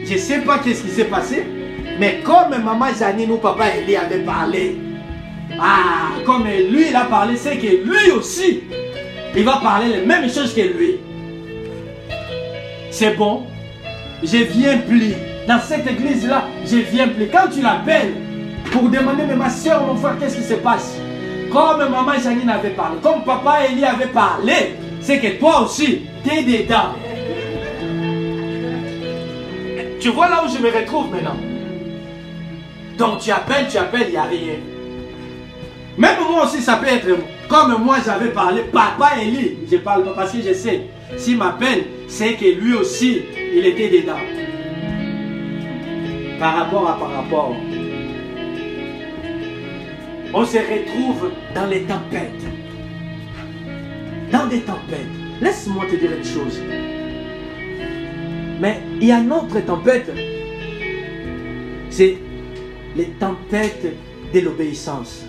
[0.04, 1.44] Je ne sais pas qu'est-ce qui s'est passé.
[1.98, 4.76] Mais comme maman Janine ou papa Eli avait parlé,
[5.58, 8.64] ah, comme lui il a parlé, c'est que lui aussi,
[9.34, 10.96] il va parler les mêmes choses que lui.
[12.90, 13.44] C'est bon?
[14.22, 15.14] Je viens plus.
[15.48, 17.28] Dans cette église-là, je viens plus.
[17.28, 18.14] Quand tu l'appelles
[18.72, 20.98] pour demander, mais ma soeur, mon frère, qu'est-ce qui se passe?
[21.50, 26.30] Comme maman Janine avait parlé, comme papa Eli avait parlé, c'est que toi aussi, tu
[26.30, 26.94] es dedans.
[30.00, 31.36] Tu vois là où je me retrouve maintenant?
[32.96, 34.54] Donc tu appelles, tu appelles, il n'y a rien.
[35.98, 37.08] Même moi aussi, ça peut être
[37.48, 40.82] comme moi j'avais parlé, papa Eli, je parle pas parce que je sais,
[41.16, 43.22] s'il m'appelle, c'est que lui aussi,
[43.54, 44.20] il était dedans.
[46.38, 47.56] Par rapport à par rapport.
[50.34, 52.44] on se retrouve dans les tempêtes.
[54.30, 55.16] Dans des tempêtes.
[55.40, 56.60] Laisse-moi te dire une chose.
[58.60, 60.12] Mais il y a une autre tempête.
[61.88, 62.18] C'est
[62.96, 63.94] les tempêtes
[64.32, 65.26] de l'obéissance.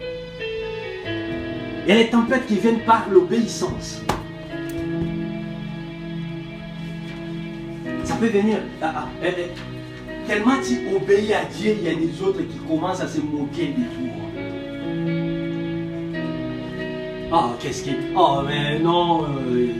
[0.00, 4.02] Il y a les tempêtes qui viennent par l'obéissance.
[8.02, 8.58] Ça peut venir.
[8.82, 10.26] Ah, ah, eh, eh.
[10.26, 13.68] Tellement tu obéis à Dieu, il y a des autres qui commencent à se moquer
[13.68, 14.16] de toi.
[17.30, 17.94] Ah, qu'est-ce qui.
[18.16, 19.72] Oh, mais non, euh,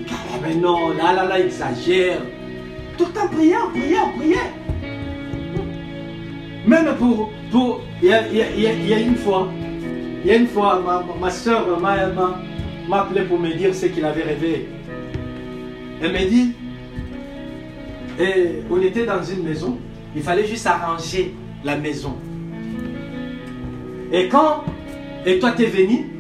[0.43, 2.21] mais non, là, là, là, exagère.
[2.97, 4.66] Tout en priant, priant, priant.
[6.67, 7.31] Même pour.
[7.51, 9.49] pour il, y a, y a, y a une fois,
[10.23, 14.05] il y a une fois, ma, ma soeur m'a, appelé pour me dire ce qu'il
[14.05, 14.69] avait rêvé.
[16.03, 16.53] Elle me dit,
[18.19, 19.79] et on était dans une maison,
[20.14, 22.17] il fallait juste arranger la maison.
[24.12, 24.64] Et quand,
[25.25, 26.11] et toi t'es venu,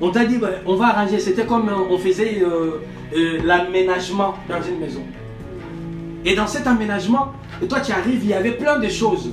[0.00, 2.80] on t'a dit, ben, on va arranger, c'était comme euh, on faisait euh,
[3.14, 5.02] euh, l'aménagement dans une maison.
[6.24, 7.32] Et dans cet aménagement,
[7.62, 9.30] et toi tu arrives, il y avait plein de choses.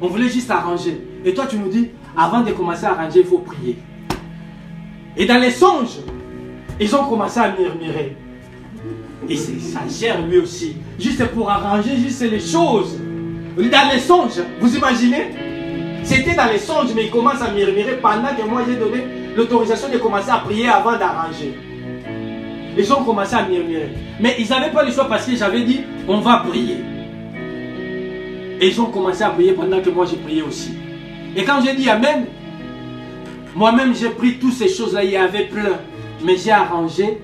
[0.00, 1.00] On voulait juste arranger.
[1.24, 3.78] Et toi tu nous dis, avant de commencer à arranger, il faut prier.
[5.16, 5.98] Et dans les songes,
[6.80, 8.16] ils ont commencé à murmurer.
[9.28, 10.76] Et ça gère lui aussi.
[10.98, 12.98] Juste pour arranger juste les choses.
[13.56, 15.30] Dans les songes, vous imaginez?
[16.02, 19.04] C'était dans les songes, mais il commence à murmurer pendant que moi j'ai donné
[19.36, 21.54] l'autorisation de commencer à prier avant d'arranger.
[22.78, 23.90] Ils ont commencé à murmurer.
[24.18, 26.78] Mais ils n'avaient pas le choix parce que j'avais dit, on va prier.
[28.60, 30.72] Et ils ont commencé à prier pendant que moi j'ai prié aussi.
[31.34, 32.26] Et quand j'ai dit Amen,
[33.56, 35.78] moi-même j'ai pris toutes ces choses-là, il y avait plein.
[36.24, 37.18] Mais j'ai arrangé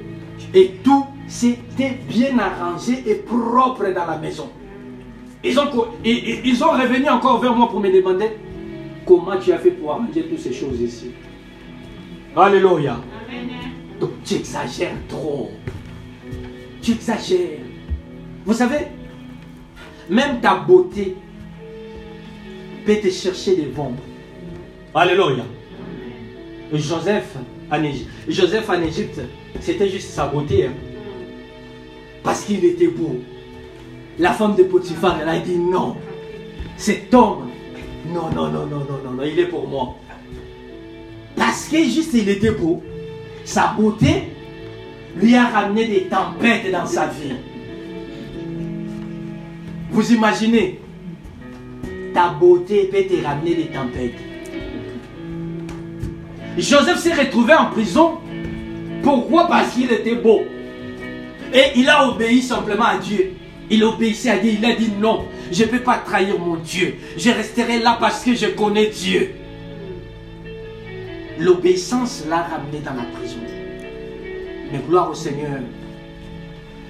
[0.54, 4.48] et tout c'était bien arrangé et propre dans la maison.
[5.44, 5.68] Ils ont,
[6.04, 8.30] ils ont revenu encore vers moi pour me demander
[9.04, 11.12] comment tu as fait pour arranger toutes ces choses ici.
[12.34, 12.98] Alléluia.
[14.00, 15.50] Donc tu exagères trop.
[16.82, 17.60] Tu exagères.
[18.44, 18.86] Vous savez,
[20.08, 21.16] même ta beauté
[22.86, 23.98] peut te chercher des bombes.
[24.94, 25.44] Alléluia.
[26.72, 27.36] Joseph
[27.70, 29.20] en Égypte, Joseph en Égypte,
[29.60, 30.66] c'était juste sa beauté.
[30.66, 30.72] Hein.
[32.22, 33.16] Parce qu'il était beau.
[34.18, 35.96] La femme de Potiphar, elle a dit non.
[36.76, 37.50] Cet homme,
[38.12, 39.96] non, non, non, non, non, non, non, il est pour moi.
[41.36, 42.82] Parce que juste il était beau,
[43.44, 44.30] sa beauté
[45.16, 47.34] lui a ramené des tempêtes dans sa vie.
[49.90, 50.80] Vous imaginez,
[52.16, 54.14] ta beauté peut te ramener des tempêtes.
[56.56, 58.20] Joseph s'est retrouvé en prison.
[59.02, 59.46] Pourquoi?
[59.48, 60.40] Parce qu'il était beau.
[61.52, 63.34] Et il a obéi simplement à Dieu.
[63.68, 64.52] Il obéissait à Dieu.
[64.58, 66.94] Il a dit non, je ne peux pas trahir mon Dieu.
[67.18, 69.34] Je resterai là parce que je connais Dieu.
[71.38, 73.40] L'obéissance l'a ramené dans la prison.
[74.72, 75.60] Mais gloire au Seigneur.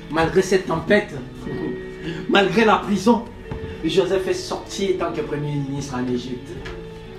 [0.08, 1.16] Malgré cette tempête,
[2.28, 3.24] malgré la prison,
[3.88, 6.50] Joseph est sorti tant que premier ministre en Égypte.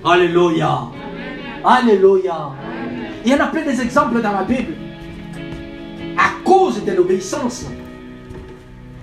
[0.03, 0.89] Alléluia.
[1.63, 2.51] Alléluia.
[3.26, 4.74] Il y en a plein des exemples dans la Bible.
[6.18, 7.65] À cause de l'obéissance.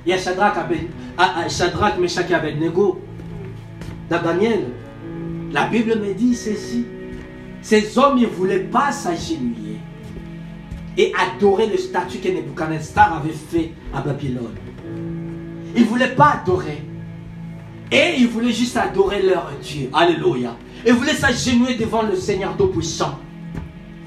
[0.06, 0.54] Il y a Shadrach,
[1.48, 3.00] Shadrach Meshach et Abednego.
[4.10, 4.66] Dans Daniel,
[5.52, 6.86] la Bible me dit ceci.
[7.62, 9.78] Ces hommes ne voulaient pas s'agenouiller
[10.96, 14.54] et adorer le statut que Nebuchadnezzar avait fait à Babylone.
[15.74, 16.82] Ils ne voulaient pas adorer.
[17.94, 19.88] Et ils voulaient juste adorer leur Dieu.
[19.92, 20.56] Alléluia.
[20.84, 23.20] Ils voulaient s'agenouiller devant le Seigneur Tout-Puissant.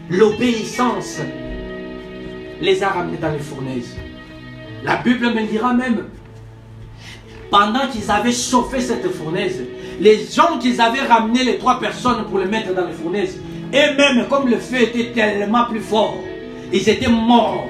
[0.09, 1.19] L'obéissance
[2.59, 3.95] les a ramenés dans les fournaises.
[4.83, 6.03] La Bible me dira même,
[7.49, 9.63] pendant qu'ils avaient chauffé cette fournaise,
[10.01, 13.39] les gens qu'ils avaient ramené les trois personnes pour les mettre dans les fournaises,
[13.71, 16.17] et même comme le feu était tellement plus fort,
[16.73, 17.69] ils étaient morts.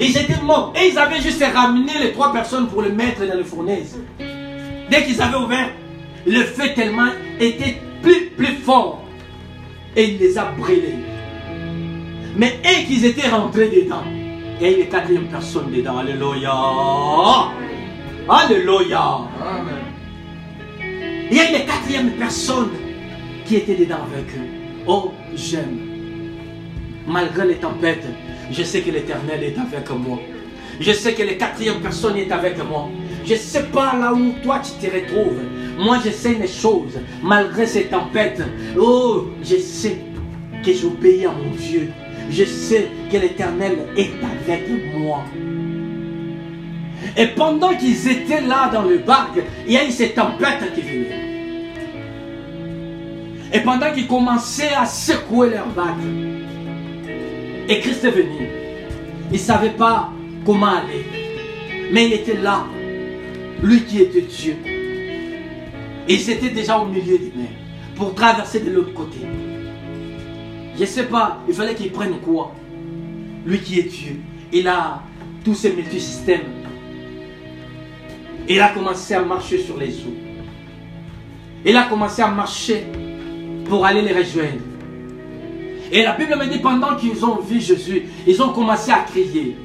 [0.00, 0.72] Ils étaient morts.
[0.80, 3.98] Et ils avaient juste ramené les trois personnes pour les mettre dans les fournaises.
[4.90, 5.70] Dès qu'ils avaient ouvert,
[6.26, 9.02] le feu tellement était plus, plus fort.
[9.96, 10.98] Et il les a brûlés.
[12.36, 14.02] Mais et qu'ils étaient rentrés dedans,
[14.60, 15.98] il y a une quatrième personne dedans.
[15.98, 16.52] Alléluia.
[18.28, 19.18] Alléluia.
[21.30, 22.70] Il y a une quatrième personne
[23.46, 24.48] qui était dedans avec eux.
[24.86, 25.78] Oh, j'aime.
[27.06, 28.06] Malgré les tempêtes,
[28.50, 30.18] je sais que l'éternel est avec moi.
[30.80, 32.88] Je sais que la quatrième personne est avec moi.
[33.24, 35.40] Je ne sais pas là où toi tu te retrouves.
[35.78, 36.98] Moi, je sais les choses.
[37.22, 38.42] Malgré ces tempêtes,
[38.78, 39.98] oh, je sais
[40.64, 41.90] que j'obéis à mon Dieu
[42.30, 45.24] je sais que l'Éternel est avec moi.
[47.16, 50.80] Et pendant qu'ils étaient là dans le barque, il y a eu cette tempête qui
[50.80, 51.20] venait.
[53.52, 56.00] Et pendant qu'ils commençaient à secouer leur barque,
[57.68, 58.48] et Christ est venu.
[59.30, 60.10] Il ne savait pas
[60.44, 61.04] comment aller.
[61.92, 62.66] Mais il était là.
[63.62, 64.56] Lui qui était Dieu.
[66.06, 67.48] Et ils étaient déjà au milieu des mers
[67.96, 69.18] pour traverser de l'autre côté.
[70.76, 72.54] Je ne sais pas, il fallait qu'il prenne quoi
[73.46, 74.16] Lui qui est Dieu.
[74.52, 75.02] Il a
[75.44, 76.42] tous ces multisystèmes.
[78.48, 80.14] Il a commencé à marcher sur les eaux.
[81.64, 82.84] Il a commencé à marcher
[83.66, 84.73] pour aller les rejoindre.
[85.92, 89.56] Et la Bible me dit, pendant qu'ils ont vu Jésus, ils ont commencé à crier.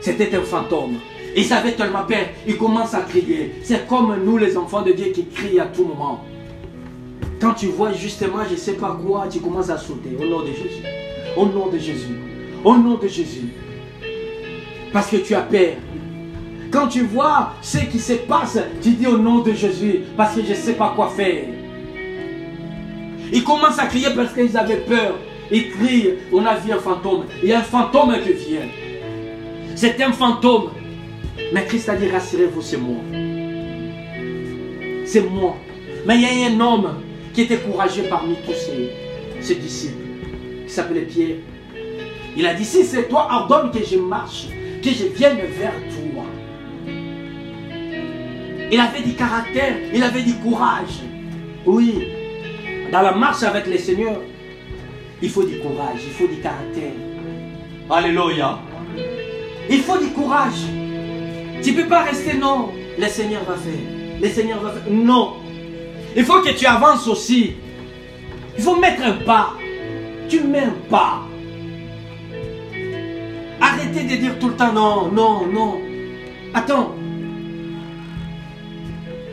[0.00, 0.96] C'était un fantôme.
[1.36, 3.54] Ils avaient tellement peur, ils commencent à crier.
[3.62, 6.24] C'est comme nous, les enfants de Dieu, qui crient à tout moment.
[7.40, 10.40] Quand tu vois justement, je ne sais pas quoi, tu commences à sauter au nom
[10.40, 10.84] de Jésus.
[11.36, 12.16] Au nom de Jésus.
[12.64, 13.48] Au nom de Jésus.
[14.92, 15.74] Parce que tu as peur.
[16.70, 20.42] Quand tu vois ce qui se passe, tu dis au nom de Jésus, parce que
[20.42, 21.44] je ne sais pas quoi faire.
[23.32, 25.18] Ils commencent à crier parce qu'ils avaient peur.
[25.50, 27.24] Ils crient, on a vu un fantôme.
[27.42, 28.68] Il y a un fantôme qui vient.
[29.74, 30.70] C'est un fantôme.
[31.52, 32.98] Mais Christ a dit, rassurez-vous, c'est moi.
[35.06, 35.56] C'est moi.
[36.06, 36.94] Mais il y a un homme
[37.32, 38.52] qui était courageux parmi tous
[39.40, 39.96] ses, disciples,
[40.66, 41.36] qui s'appelait Pierre.
[42.36, 44.48] Il a dit, si c'est toi, ordonne que je marche,
[44.82, 46.24] que je vienne vers toi.
[48.70, 51.00] Il avait du caractère, il avait du courage.
[51.66, 52.08] Oui,
[52.92, 54.20] dans la marche avec le Seigneur,
[55.22, 56.92] il faut du courage, il faut du caractère.
[57.88, 58.58] Alléluia.
[59.70, 60.66] Il faut du courage.
[61.62, 64.20] Tu ne peux pas rester, non, le Seigneur va faire.
[64.20, 64.92] Le Seigneur va faire.
[64.92, 65.36] Non.
[66.14, 67.54] Il faut que tu avances aussi.
[68.58, 69.54] Il faut mettre un pas.
[70.28, 71.22] Tu mets un pas.
[73.58, 75.80] Arrêtez de dire tout le temps non, non, non.
[76.52, 76.94] Attends.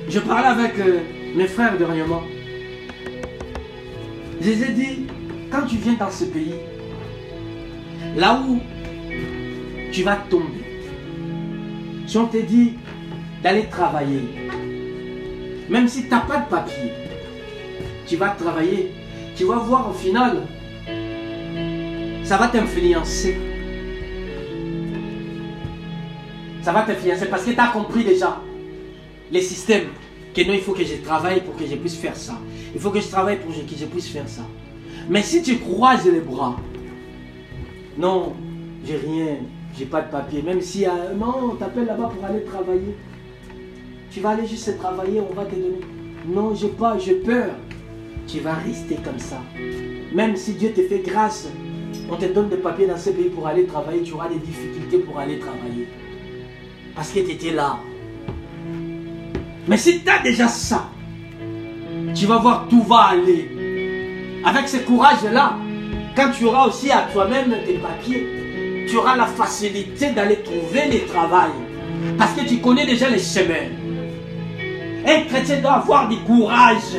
[0.07, 0.99] Je parlais avec euh,
[1.35, 2.23] mes frères dernièrement.
[4.41, 5.07] Ai dit,
[5.51, 6.55] quand tu viens dans ce pays,
[8.15, 8.59] là où
[9.91, 10.45] tu vas tomber,
[12.07, 12.73] si on te dit
[13.43, 14.23] d'aller travailler,
[15.69, 16.91] même si tu n'as pas de papier,
[18.07, 18.91] tu vas travailler,
[19.35, 20.47] tu vas voir au final,
[22.23, 23.37] ça va t'influencer.
[26.61, 28.41] Ça va t'influencer parce que tu as compris déjà
[29.31, 29.89] les systèmes
[30.33, 32.39] que non, il faut que je travaille pour que je puisse faire ça.
[32.73, 34.43] Il faut que je travaille pour que je puisse faire ça.
[35.09, 36.55] Mais si tu croises les bras,
[37.97, 38.33] non,
[38.85, 39.37] j'ai rien,
[39.77, 40.41] j'ai pas de papier.
[40.41, 42.95] Même si, euh, non, on t'appelle là-bas pour aller travailler.
[44.11, 45.81] Tu vas aller juste travailler, on va te donner.
[46.27, 47.51] Non, j'ai pas, j'ai peur.
[48.27, 49.41] Tu vas rester comme ça.
[50.13, 51.47] Même si Dieu te fait grâce,
[52.11, 54.99] on te donne des papiers dans ce pays pour aller travailler, tu auras des difficultés
[54.99, 55.87] pour aller travailler.
[56.95, 57.79] Parce que tu étais là.
[59.67, 60.89] Mais si tu as déjà ça,
[62.15, 63.49] tu vas voir tout va aller.
[64.43, 65.57] Avec ce courage-là,
[66.15, 68.25] quand tu auras aussi à toi-même tes papiers,
[68.89, 71.51] tu auras la facilité d'aller trouver le travail.
[72.17, 73.69] Parce que tu connais déjà les chemins.
[75.05, 76.95] Un chrétien doit avoir du courage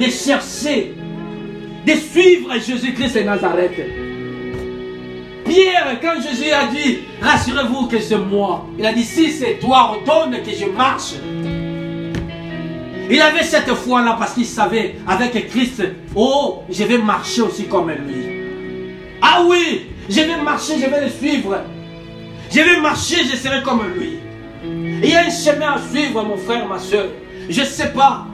[0.00, 0.94] de chercher,
[1.86, 3.80] de suivre Jésus-Christ de Nazareth.
[5.44, 9.94] Pierre, quand Jésus a dit, rassurez-vous que c'est moi, il a dit, si c'est toi,
[9.94, 11.14] retourne que je marche.
[13.10, 15.82] Il avait cette foi-là parce qu'il savait avec Christ,
[16.14, 18.38] oh, je vais marcher aussi comme lui.
[19.22, 21.58] Ah oui, je vais marcher, je vais le suivre.
[22.50, 24.18] Je vais marcher, je serai comme lui.
[24.64, 27.06] Il y a un chemin à suivre, mon frère, ma soeur.
[27.48, 28.26] Je ne sais pas.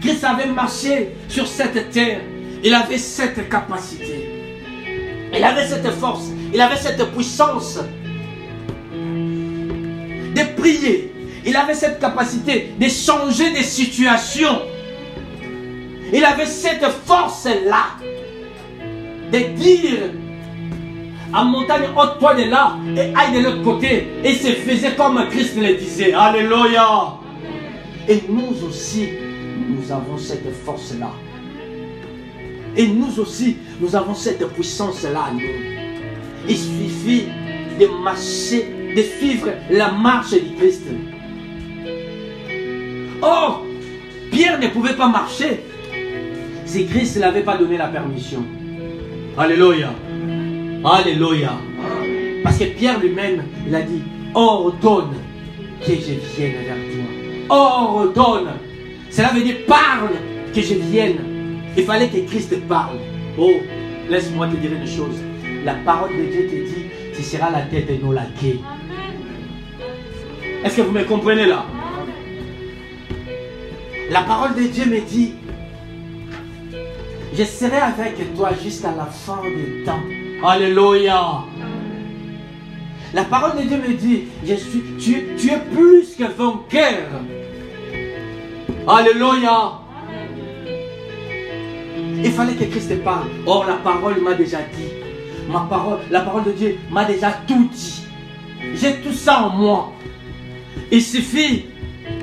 [0.00, 2.20] Christ avait marché sur cette terre.
[2.62, 4.30] Il avait cette capacité.
[5.34, 6.30] Il avait cette force.
[6.52, 7.78] Il avait cette puissance
[10.34, 11.13] de prier
[11.46, 14.62] il avait cette capacité de changer des situations.
[16.12, 17.98] Il avait cette force-là
[19.32, 20.10] de dire
[21.32, 24.06] à montagne, ôte-toi de là et aille de l'autre côté.
[24.22, 26.12] Et se faisait comme Christ le disait.
[26.12, 27.14] Alléluia.
[28.08, 29.08] Et nous aussi,
[29.68, 31.10] nous avons cette force-là.
[32.76, 35.30] Et nous aussi, nous avons cette puissance-là.
[36.48, 37.24] Il suffit
[37.80, 40.82] de marcher, de suivre la marche du Christ.
[43.22, 43.56] Oh
[44.30, 45.60] Pierre ne pouvait pas marcher
[46.64, 48.44] si Christ n'avait pas donné la permission.
[49.36, 49.90] Alléluia.
[50.84, 51.52] Alléluia.
[52.42, 54.02] Parce que Pierre lui-même, il a dit,
[54.34, 55.14] ordonne
[55.80, 57.56] que je vienne vers toi.
[57.56, 58.50] Ordonne.
[59.10, 60.10] Cela veut dire parle
[60.54, 61.18] que je vienne.
[61.76, 62.98] Il fallait que Christ parle.
[63.38, 63.52] Oh,
[64.08, 65.16] laisse-moi te dire une chose.
[65.64, 66.84] La parole de Dieu te dit,
[67.14, 68.60] tu seras la tête et non la quai.
[70.64, 71.64] Est-ce que vous me comprenez là?
[74.10, 75.32] La parole de Dieu me dit,
[77.36, 80.02] je serai avec toi jusqu'à la fin des temps.
[80.46, 81.44] Alléluia.
[83.14, 84.54] La parole de Dieu me dit, je
[84.98, 87.08] tu es plus que vainqueur.
[88.86, 89.80] Alléluia.
[92.22, 93.28] Il fallait que Christ parle.
[93.46, 94.88] Or, la parole m'a déjà dit.
[95.48, 98.02] Ma parole, la parole de Dieu m'a déjà tout dit.
[98.74, 99.92] J'ai tout ça en moi.
[100.90, 101.66] Il suffit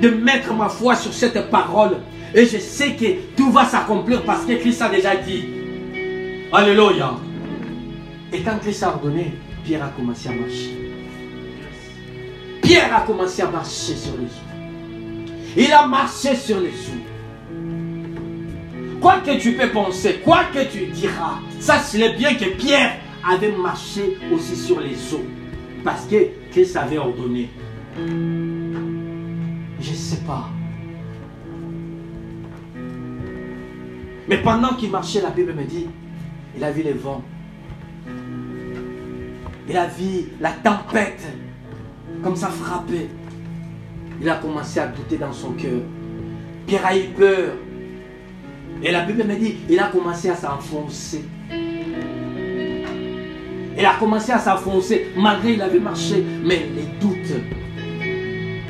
[0.01, 1.97] de mettre ma foi sur cette parole.
[2.33, 5.45] Et je sais que tout va s'accomplir parce que Christ a déjà dit.
[6.51, 7.13] Alléluia.
[8.33, 10.77] Et quand Christ a ordonné, Pierre a commencé à marcher.
[12.61, 14.51] Pierre a commencé à marcher sur les eaux.
[15.57, 17.03] Il a marché sur les eaux.
[19.01, 24.17] Quoi que tu peux penser, quoi que tu diras, sache-le bien que Pierre avait marché
[24.31, 25.25] aussi sur les eaux.
[25.83, 27.49] Parce que Christ avait ordonné.
[29.81, 30.47] Je ne sais pas.
[34.27, 35.87] Mais pendant qu'il marchait, la Bible me dit,
[36.55, 37.23] il a vu les vents.
[39.67, 41.23] Il a vu la tempête
[42.23, 43.09] comme ça frapper.
[44.21, 45.81] Il a commencé à douter dans son cœur.
[46.67, 47.55] Pierre a eu peur.
[48.83, 51.25] Et la Bible me dit, il a commencé à s'enfoncer.
[53.77, 57.60] Il a commencé à s'enfoncer, malgré il avait marché, mais les doutes.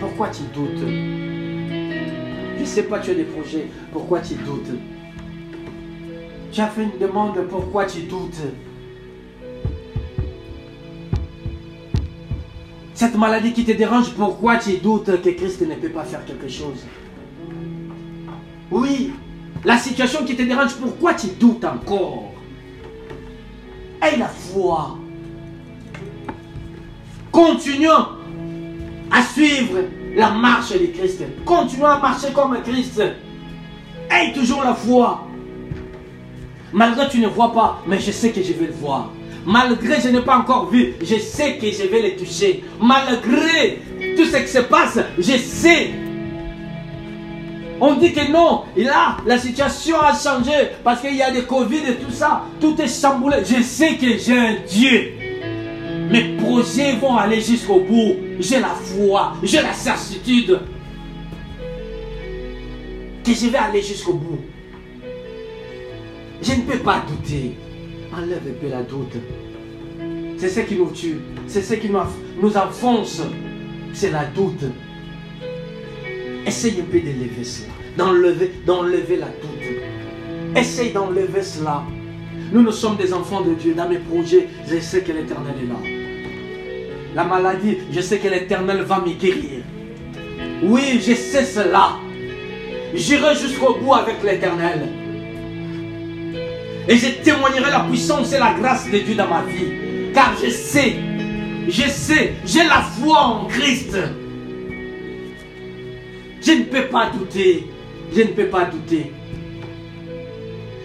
[0.01, 4.71] Pourquoi tu doutes Je ne sais pas, tu as des projets, pourquoi tu doutes
[6.51, 8.41] Tu as fait une demande, pourquoi tu doutes
[12.95, 16.47] Cette maladie qui te dérange, pourquoi tu doutes que Christ ne peut pas faire quelque
[16.47, 16.83] chose
[18.71, 19.11] Oui,
[19.63, 22.33] la situation qui te dérange, pourquoi tu doutes encore
[24.01, 24.97] Aie la foi.
[27.31, 28.20] Continuons
[29.12, 29.80] à suivre
[30.16, 31.24] la marche de Christ.
[31.45, 33.01] Continuons à marcher comme Christ.
[34.09, 35.28] Aie toujours la foi.
[36.74, 39.12] Malgré tu ne vois pas, mais je sais que je vais le voir.
[39.45, 42.64] Malgré je n'ai pas encore vu, je sais que je vais le toucher.
[42.80, 43.82] Malgré
[44.16, 45.91] tout ce qui se passe, je sais
[47.84, 50.51] on dit que non, là, la situation a changé
[50.84, 52.43] parce qu'il y a des Covid et tout ça.
[52.62, 53.38] Tout est chamboulé.
[53.43, 55.14] Je sais que j'ai un Dieu.
[56.12, 58.16] Mes projets vont aller jusqu'au bout.
[58.39, 60.59] J'ai la foi, j'ai la certitude
[63.24, 64.39] que je vais aller jusqu'au bout.
[66.41, 67.55] Je ne peux pas douter.
[68.14, 69.16] Enlève un peu la doute.
[70.38, 71.20] C'est ce qui nous tue.
[71.47, 73.22] C'est ce qui nous enfonce.
[73.93, 74.66] C'est la doute.
[76.45, 80.57] Essaye un peu d'élever cela, d'enlever, d'enlever la doute.
[80.57, 81.84] Essaye d'enlever cela.
[82.51, 83.76] Nous, nous sommes des enfants de Dieu.
[83.76, 86.00] Dans mes projets, je sais que l'éternel est là.
[87.14, 89.64] La maladie, je sais que l'éternel va me guérir.
[90.64, 91.97] Oui, je sais cela.
[92.93, 94.88] J'irai jusqu'au bout avec l'éternel.
[96.88, 100.12] Et je témoignerai la puissance et la grâce de Dieu dans ma vie.
[100.14, 100.95] Car je sais,
[101.68, 103.97] je sais, j'ai la foi en Christ.
[106.41, 107.68] Je ne peux pas douter.
[108.16, 109.12] Je ne peux pas douter.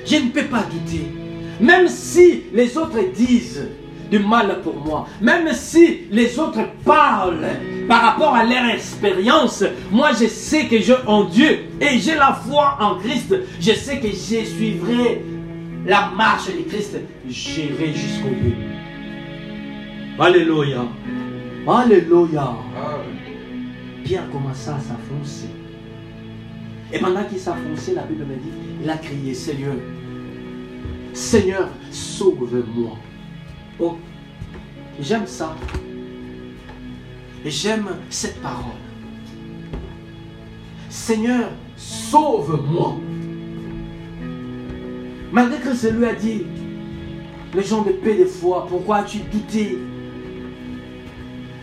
[0.04, 1.06] Je ne peux pas douter.
[1.60, 3.68] Même si les autres disent
[4.10, 7.46] du mal pour moi, même si les autres parlent
[7.88, 12.32] par rapport à leur expérience, moi je sais que j'ai en Dieu et j'ai la
[12.32, 13.34] foi en Christ.
[13.60, 15.22] Je sais que je suivrai
[15.86, 16.98] la marche de Christ.
[17.28, 18.54] J'irai jusqu'au bout.
[20.18, 20.84] Alléluia.
[21.68, 22.54] Alléluia.
[24.04, 25.48] Pierre commença à s'enfoncer.
[26.92, 28.52] Et pendant qu'il s'enfonçait, la Bible me dit,
[28.82, 29.74] il a crié, Seigneur,
[31.12, 32.96] Seigneur, sauve-moi.
[33.78, 33.98] Oh,
[35.00, 35.54] j'aime ça.
[37.44, 38.72] J'aime cette parole.
[40.88, 42.96] Seigneur, sauve-moi.
[45.30, 46.46] Malgré que celui a dit,
[47.54, 49.78] les gens de paix de foi, pourquoi as-tu douté?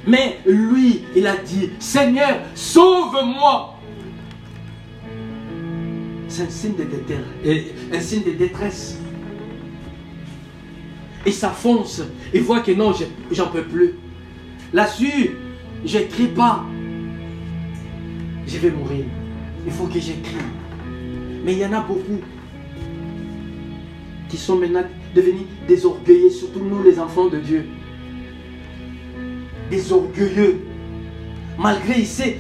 [0.06, 3.80] Mais lui, il a dit, Seigneur, sauve-moi.
[6.28, 7.74] C'est un signe de détresse.
[7.94, 9.00] Un signe de détresse.
[11.26, 12.02] Il s'affonce.
[12.34, 12.94] Il voit que non,
[13.32, 13.96] j'en peux plus.
[14.74, 15.32] Là-dessus,
[15.86, 16.66] je crie pas.
[18.46, 19.06] Je vais mourir.
[19.66, 20.36] Il faut que j'écris.
[21.46, 22.20] Mais il y en a beaucoup
[24.30, 27.66] qui sont maintenant devenus des orgueillés, surtout nous les enfants de Dieu
[29.74, 30.62] des orgueilleux.
[31.58, 32.36] Malgré ici,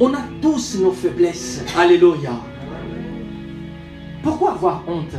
[0.00, 1.64] on a tous nos faiblesses.
[1.76, 2.32] Alléluia.
[4.22, 5.16] Pourquoi avoir honte?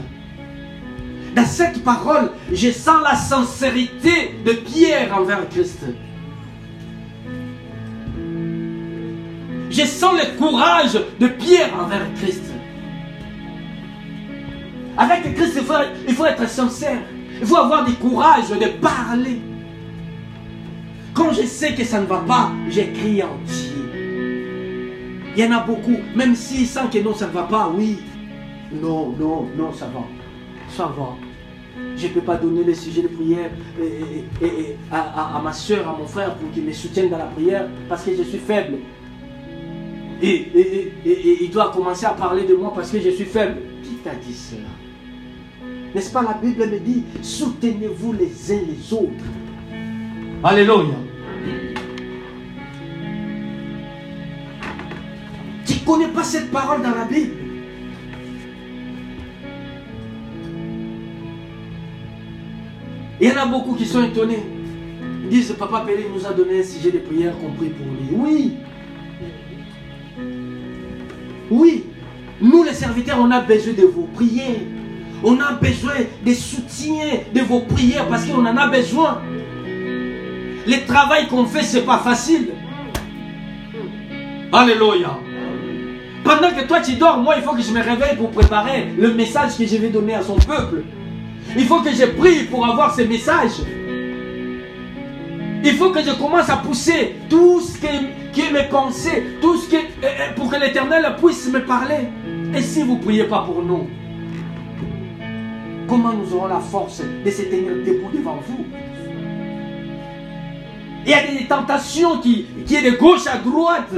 [1.36, 5.84] Dans cette parole, je sens la sincérité de Pierre envers Christ.
[9.70, 12.44] Je sens le courage de Pierre envers Christ.
[14.98, 15.74] Avec Christ, il faut,
[16.08, 17.00] il faut être sincère.
[17.40, 19.40] Il faut avoir du courage de parler.
[21.14, 23.70] Quand je sais que ça ne va pas, j'écris entier.
[25.36, 28.00] Il y en a beaucoup, même s'ils sentent que non, ça ne va pas, oui.
[28.74, 30.02] Non, non, non, ça va.
[31.96, 33.50] Je ne peux pas donner le sujet de prière
[34.92, 38.16] à, ma soeur, à mon frère pour qu'il me soutienne dans la prière parce que
[38.16, 38.78] je suis faible.
[40.22, 40.48] Et,
[41.42, 43.58] il doit commencer à parler de moi parce que je suis faible.
[43.84, 44.68] Qui t'a dit cela?
[45.96, 49.26] N'est-ce pas la Bible me dit, soutenez-vous les uns les autres?
[50.44, 50.96] Alléluia.
[55.66, 57.39] Tu ne connais pas cette parole dans la Bible?
[63.22, 64.44] Il y en a beaucoup qui sont étonnés.
[65.24, 68.10] Ils disent, Papa Pélé nous a donné un sujet de prière compris pour lui.
[68.14, 68.54] Oui.
[71.52, 71.86] Oui.
[72.42, 74.62] Nous les serviteurs, on a besoin de vos prières.
[75.24, 75.94] On a besoin
[76.26, 79.22] de soutien de vos prières parce qu'on en a besoin.
[80.66, 82.50] Le travail qu'on fait, ce n'est pas facile.
[84.54, 85.20] Alléluia.
[86.24, 89.14] Pendant que toi tu dors, moi il faut que je me réveille pour préparer le
[89.14, 90.84] message que je vais donner à son peuple.
[91.58, 93.62] Il faut que je prie pour avoir ces messages.
[95.64, 99.70] Il faut que je commence à pousser tout ce qui est mes pensées, tout ce
[99.70, 102.08] qui est, euh, euh, pour que l'Éternel puisse me parler.
[102.56, 103.88] Et si vous ne priez pas pour nous,
[105.88, 108.66] comment nous aurons la force de se tenir debout devant vous?
[111.06, 113.94] Il y a des tentations qui, qui est de gauche à droite.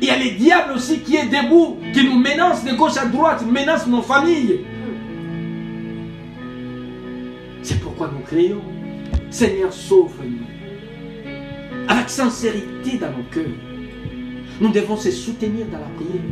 [0.00, 3.06] Il y a les diables aussi qui est debout, qui nous menacent de gauche à
[3.06, 4.60] droite, menacent nos familles.
[7.62, 8.62] C'est pourquoi nous crions,
[9.30, 10.46] Seigneur, sauve-nous.
[11.88, 13.46] Avec sincérité dans nos cœurs.
[14.60, 16.22] Nous devons se soutenir dans la prière.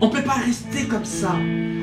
[0.00, 1.36] On ne peut pas rester comme ça.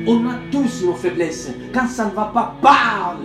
[0.06, 1.50] On a tous nos faiblesses.
[1.72, 3.24] Quand ça ne va pas, parle.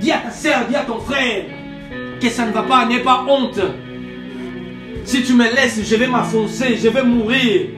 [0.00, 1.44] Dis à ta soeur, dis à ton frère
[2.20, 3.60] que ça ne va pas, n'aie pas honte.
[5.04, 7.68] Si tu me laisses, je vais m'affoncer, je vais mourir.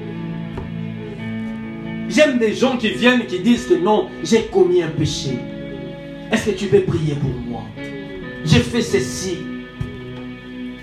[2.11, 5.39] J'aime des gens qui viennent qui disent que non, j'ai commis un péché.
[6.33, 7.63] Est-ce que tu peux prier pour moi?
[8.45, 9.37] J'ai fait ceci.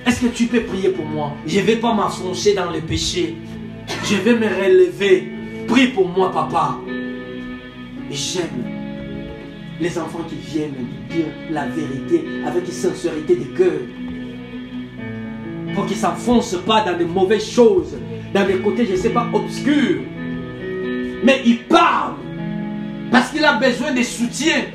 [0.06, 1.34] Est-ce que tu peux prier pour moi?
[1.46, 3.36] Je ne vais pas m'enfoncer dans le péché.
[4.06, 5.28] Je vais me relever.
[5.68, 6.80] Prie pour moi, papa.
[8.10, 8.64] Et j'aime
[9.82, 13.82] les enfants qui viennent dire la vérité avec sincérité de cœur.
[15.76, 17.98] Pour qu'ils ne s'enfoncent pas dans de mauvaises choses,
[18.34, 20.04] dans des côtés, je ne sais pas, obscurs.
[21.24, 22.16] Mais il parle
[23.12, 24.66] parce qu'il a besoin de soutien.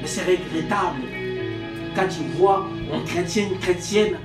[0.00, 1.00] Mais c'est regrettable
[1.94, 4.16] quand tu vois un chrétien, une chrétienne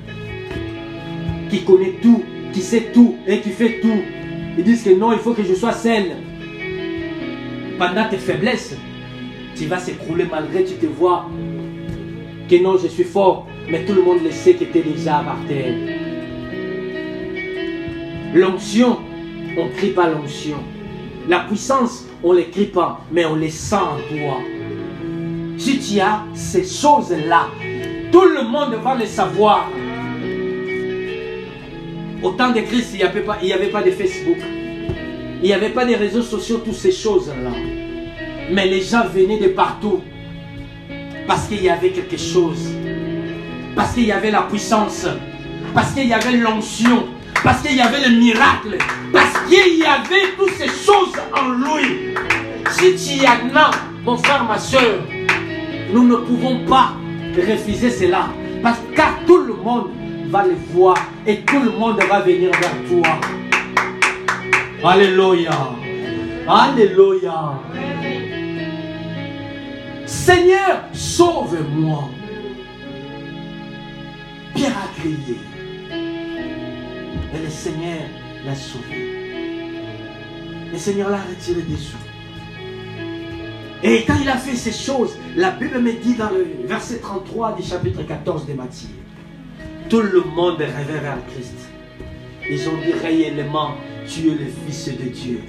[1.49, 2.23] qui connaît tout,
[2.53, 4.01] qui sait tout et qui fait tout.
[4.57, 6.17] Ils disent que non, il faut que je sois celle.
[7.77, 8.75] Pendant tes faiblesses,
[9.55, 11.29] tu vas s'écrouler malgré tu te vois
[12.49, 15.23] que non, je suis fort, mais tout le monde le sait que tu es déjà
[15.25, 15.75] par terre.
[18.33, 18.97] L'onction,
[19.57, 20.57] on ne crie pas l'onction.
[21.27, 24.39] La puissance, on ne crie pas, mais on les sent en toi.
[25.57, 27.47] Si tu as ces choses-là,
[28.11, 29.69] tout le monde va le savoir.
[32.23, 34.37] Au temps de Christ, il n'y avait, avait pas de Facebook.
[35.41, 37.51] Il n'y avait pas de réseaux sociaux, toutes ces choses-là.
[38.51, 40.01] Mais les gens venaient de partout.
[41.27, 42.69] Parce qu'il y avait quelque chose.
[43.75, 45.05] Parce qu'il y avait la puissance.
[45.73, 47.05] Parce qu'il y avait l'onction.
[47.43, 48.77] Parce qu'il y avait le miracle.
[49.11, 52.13] Parce qu'il y avait toutes ces choses en lui.
[52.71, 53.71] Si tu y en as,
[54.03, 55.03] mon frère, ma soeur,
[55.93, 56.93] nous ne pouvons pas
[57.35, 58.27] refuser cela.
[58.61, 59.89] Parce que tout le monde
[60.29, 63.19] va le voir et tout le monde va venir vers toi.
[64.83, 65.51] Alléluia.
[66.47, 67.53] Alléluia.
[70.05, 72.09] Seigneur, sauve-moi.
[74.53, 75.37] Pierre a crié.
[77.33, 77.99] Et le Seigneur
[78.45, 79.19] l'a sauvé.
[80.71, 81.97] Le Seigneur l'a retiré des sous.
[83.81, 87.55] Et quand il a fait ces choses, la Bible me dit dans le verset 33
[87.55, 88.89] du chapitre 14 de Matthieu,
[89.89, 91.55] tout le monde rêvait vers Christ.
[92.49, 93.75] Ils ont dit réellement,
[94.07, 95.41] tu es le Fils de Dieu.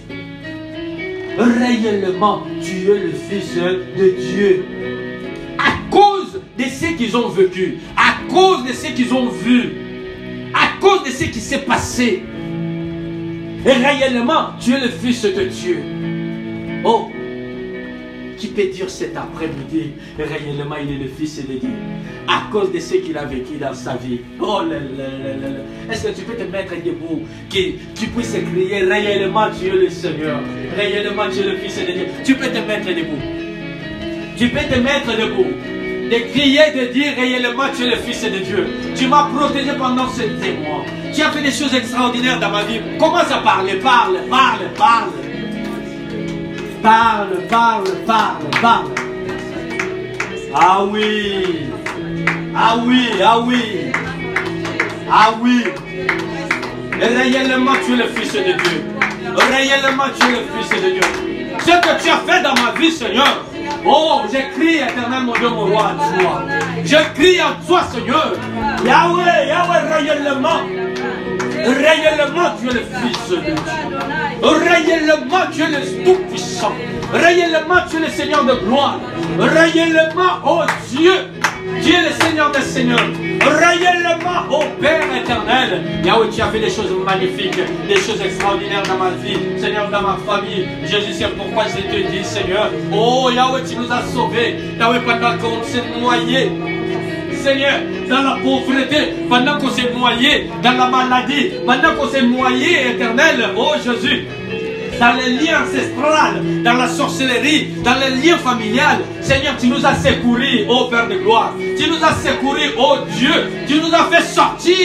[1.38, 4.64] Réellement, tu es le Fils de Dieu.
[5.58, 9.89] À cause de ce qu'ils ont vécu, à cause de ce qu'ils ont vu,
[10.80, 12.22] cause de ce qui s'est passé.
[13.66, 15.82] Et réellement, tu es le Fils de Dieu.
[16.84, 17.10] Oh,
[18.40, 21.68] qui peut dire cet après-midi, réellement il est le Fils de Dieu
[22.26, 24.20] À cause de ce qu'il a vécu dans sa vie.
[24.40, 24.62] Oh
[25.90, 27.58] Est-ce que tu peux te mettre debout Que
[27.94, 30.40] tu puisses crier réellement tu es le Seigneur.
[30.74, 32.06] Réellement tu le Fils de Dieu.
[32.24, 33.20] Tu peux te mettre debout.
[34.38, 35.50] Tu peux te mettre debout.
[36.10, 38.66] De crier, de dire réellement tu es le Fils de Dieu.
[38.96, 40.84] Tu m'as protégé pendant ces mois.
[41.14, 42.80] Tu as fait des choses extraordinaires dans ma vie.
[42.98, 45.10] Commence à parler, parle, parle, parle.
[46.82, 48.86] Parle, parle, parle, parle.
[50.52, 51.68] Ah oui.
[52.56, 53.62] Ah oui, ah oui.
[55.08, 55.64] Ah oui.
[57.00, 58.84] Réellement, tu es le Fils de Dieu.
[59.52, 61.00] Réellement, tu es le Fils de Dieu.
[61.60, 63.44] Ce que tu as fait dans ma vie, Seigneur.
[63.86, 66.42] Oh, j'écris éternel mon Dieu, mon roi, à toi.
[66.84, 68.32] Je crie à toi, Seigneur.
[68.84, 70.60] Yahweh, Yahweh, réellement.
[71.62, 73.54] Réellement, tu es le Fils de Dieu.
[74.42, 76.72] Réellement, tu es le Tout-Puissant.
[77.12, 78.98] Réellement, tu es le Seigneur de gloire.
[79.38, 81.12] Réellement, oh Dieu,
[81.82, 82.98] tu es le Seigneur des Seigneurs.
[83.40, 85.82] Réellement, oh Père éternel.
[86.04, 90.02] Yahweh, tu as fait des choses magnifiques, des choses extraordinaires dans ma vie, Seigneur, dans
[90.02, 90.68] ma famille.
[90.84, 92.70] Jésus, c'est pourquoi je te dis, Seigneur.
[92.92, 94.56] Oh Yahweh, tu nous as sauvés.
[94.78, 96.50] Yahweh, pendant qu'on s'est noyé.
[97.42, 102.90] Seigneur, dans la pauvreté, pendant qu'on s'est noyé, dans la maladie, pendant qu'on s'est noyé,
[102.90, 104.26] éternel, oh Jésus,
[105.00, 109.00] dans les liens ancestrales, dans la sorcellerie, dans les liens familiales.
[109.22, 111.54] Seigneur, tu nous as secourus, ô Père de gloire.
[111.58, 113.32] Tu nous as secourus, ô Dieu.
[113.66, 114.76] Tu nous as fait sortir.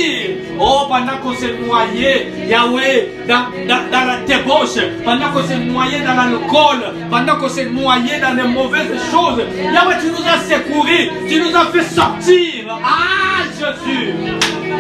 [0.57, 5.99] Oh, pendant qu'on s'est noyé, Yahweh, dans, dans, dans la débauche, pendant qu'on s'est noyé
[5.99, 9.43] dans l'alcool, pendant qu'on s'est noyé dans les mauvaises choses,
[9.73, 11.09] Yahweh, tu nous as secourus.
[11.27, 12.67] Tu nous as fait sortir.
[12.69, 14.13] Ah, Jésus.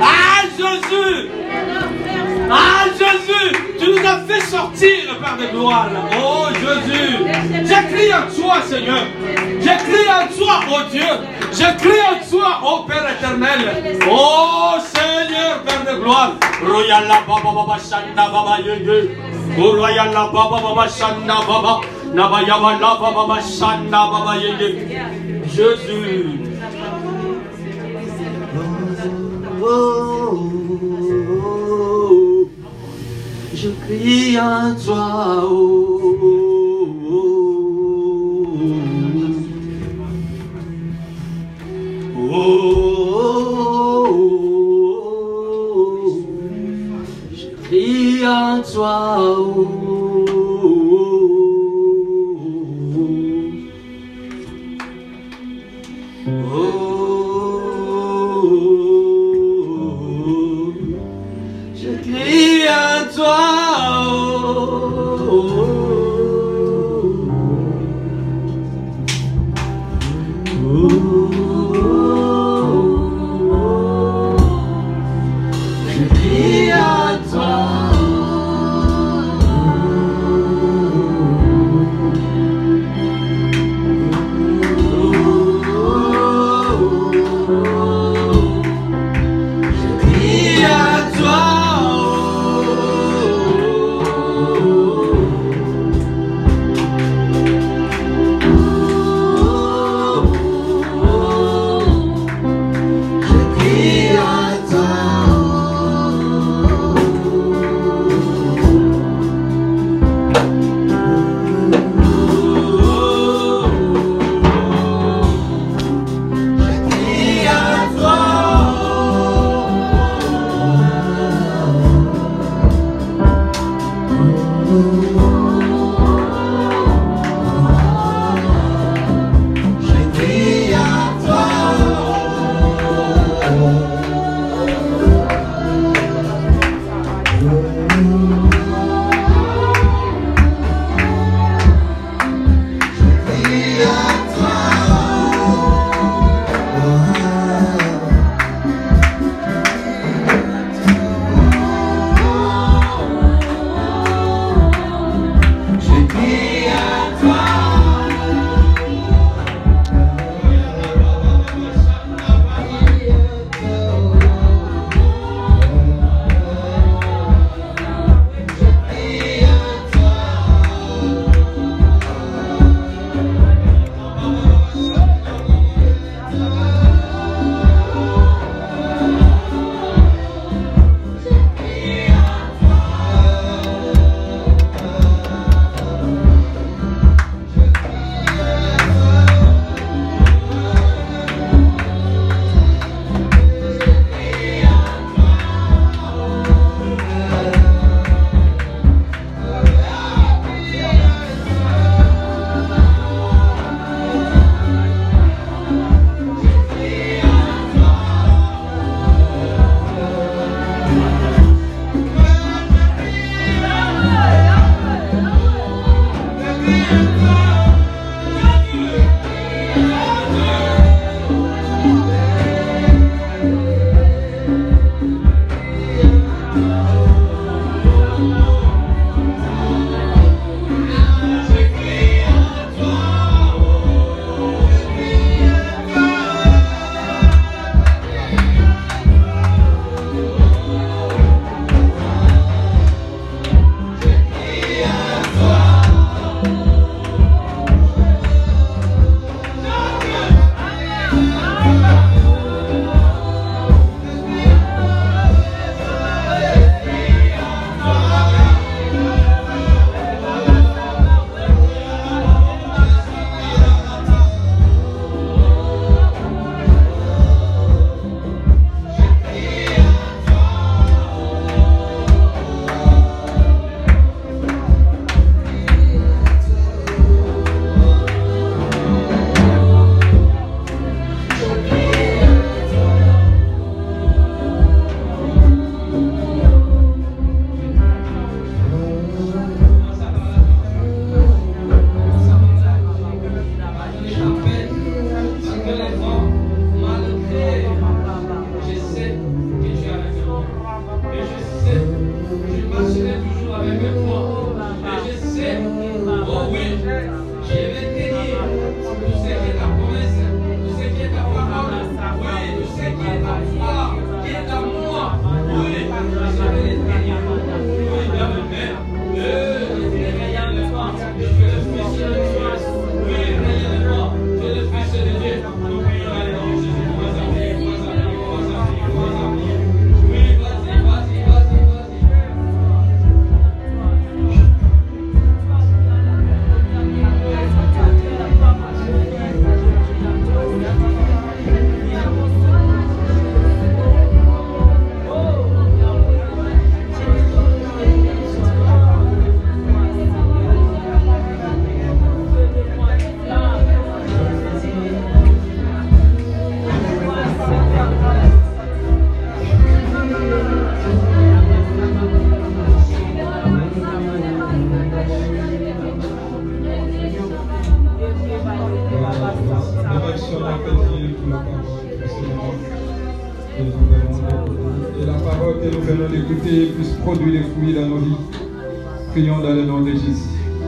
[0.01, 1.29] Ah, Jésus.
[2.49, 5.89] Ah Jésus, tu nous as fait sortir, Père de gloire.
[6.21, 7.17] Oh Jésus,
[7.63, 9.05] j'écris à toi, Seigneur.
[9.59, 11.01] J'écris à toi, oh Dieu.
[11.51, 13.99] J'écris à toi, oh Père éternel.
[14.09, 16.33] Oh Seigneur, Père de gloire.
[16.63, 18.57] Royala baba baba shanda baba.
[19.57, 21.81] Royala baba baba shanda baba.
[22.15, 24.87] Nabayaba la baba shanda baba yenge.
[25.47, 26.39] Jésus.
[29.61, 30.49] Oh,
[33.55, 35.43] je crie à toi.
[42.17, 42.51] Oh,
[47.33, 49.94] je crie à toi.
[63.25, 63.64] À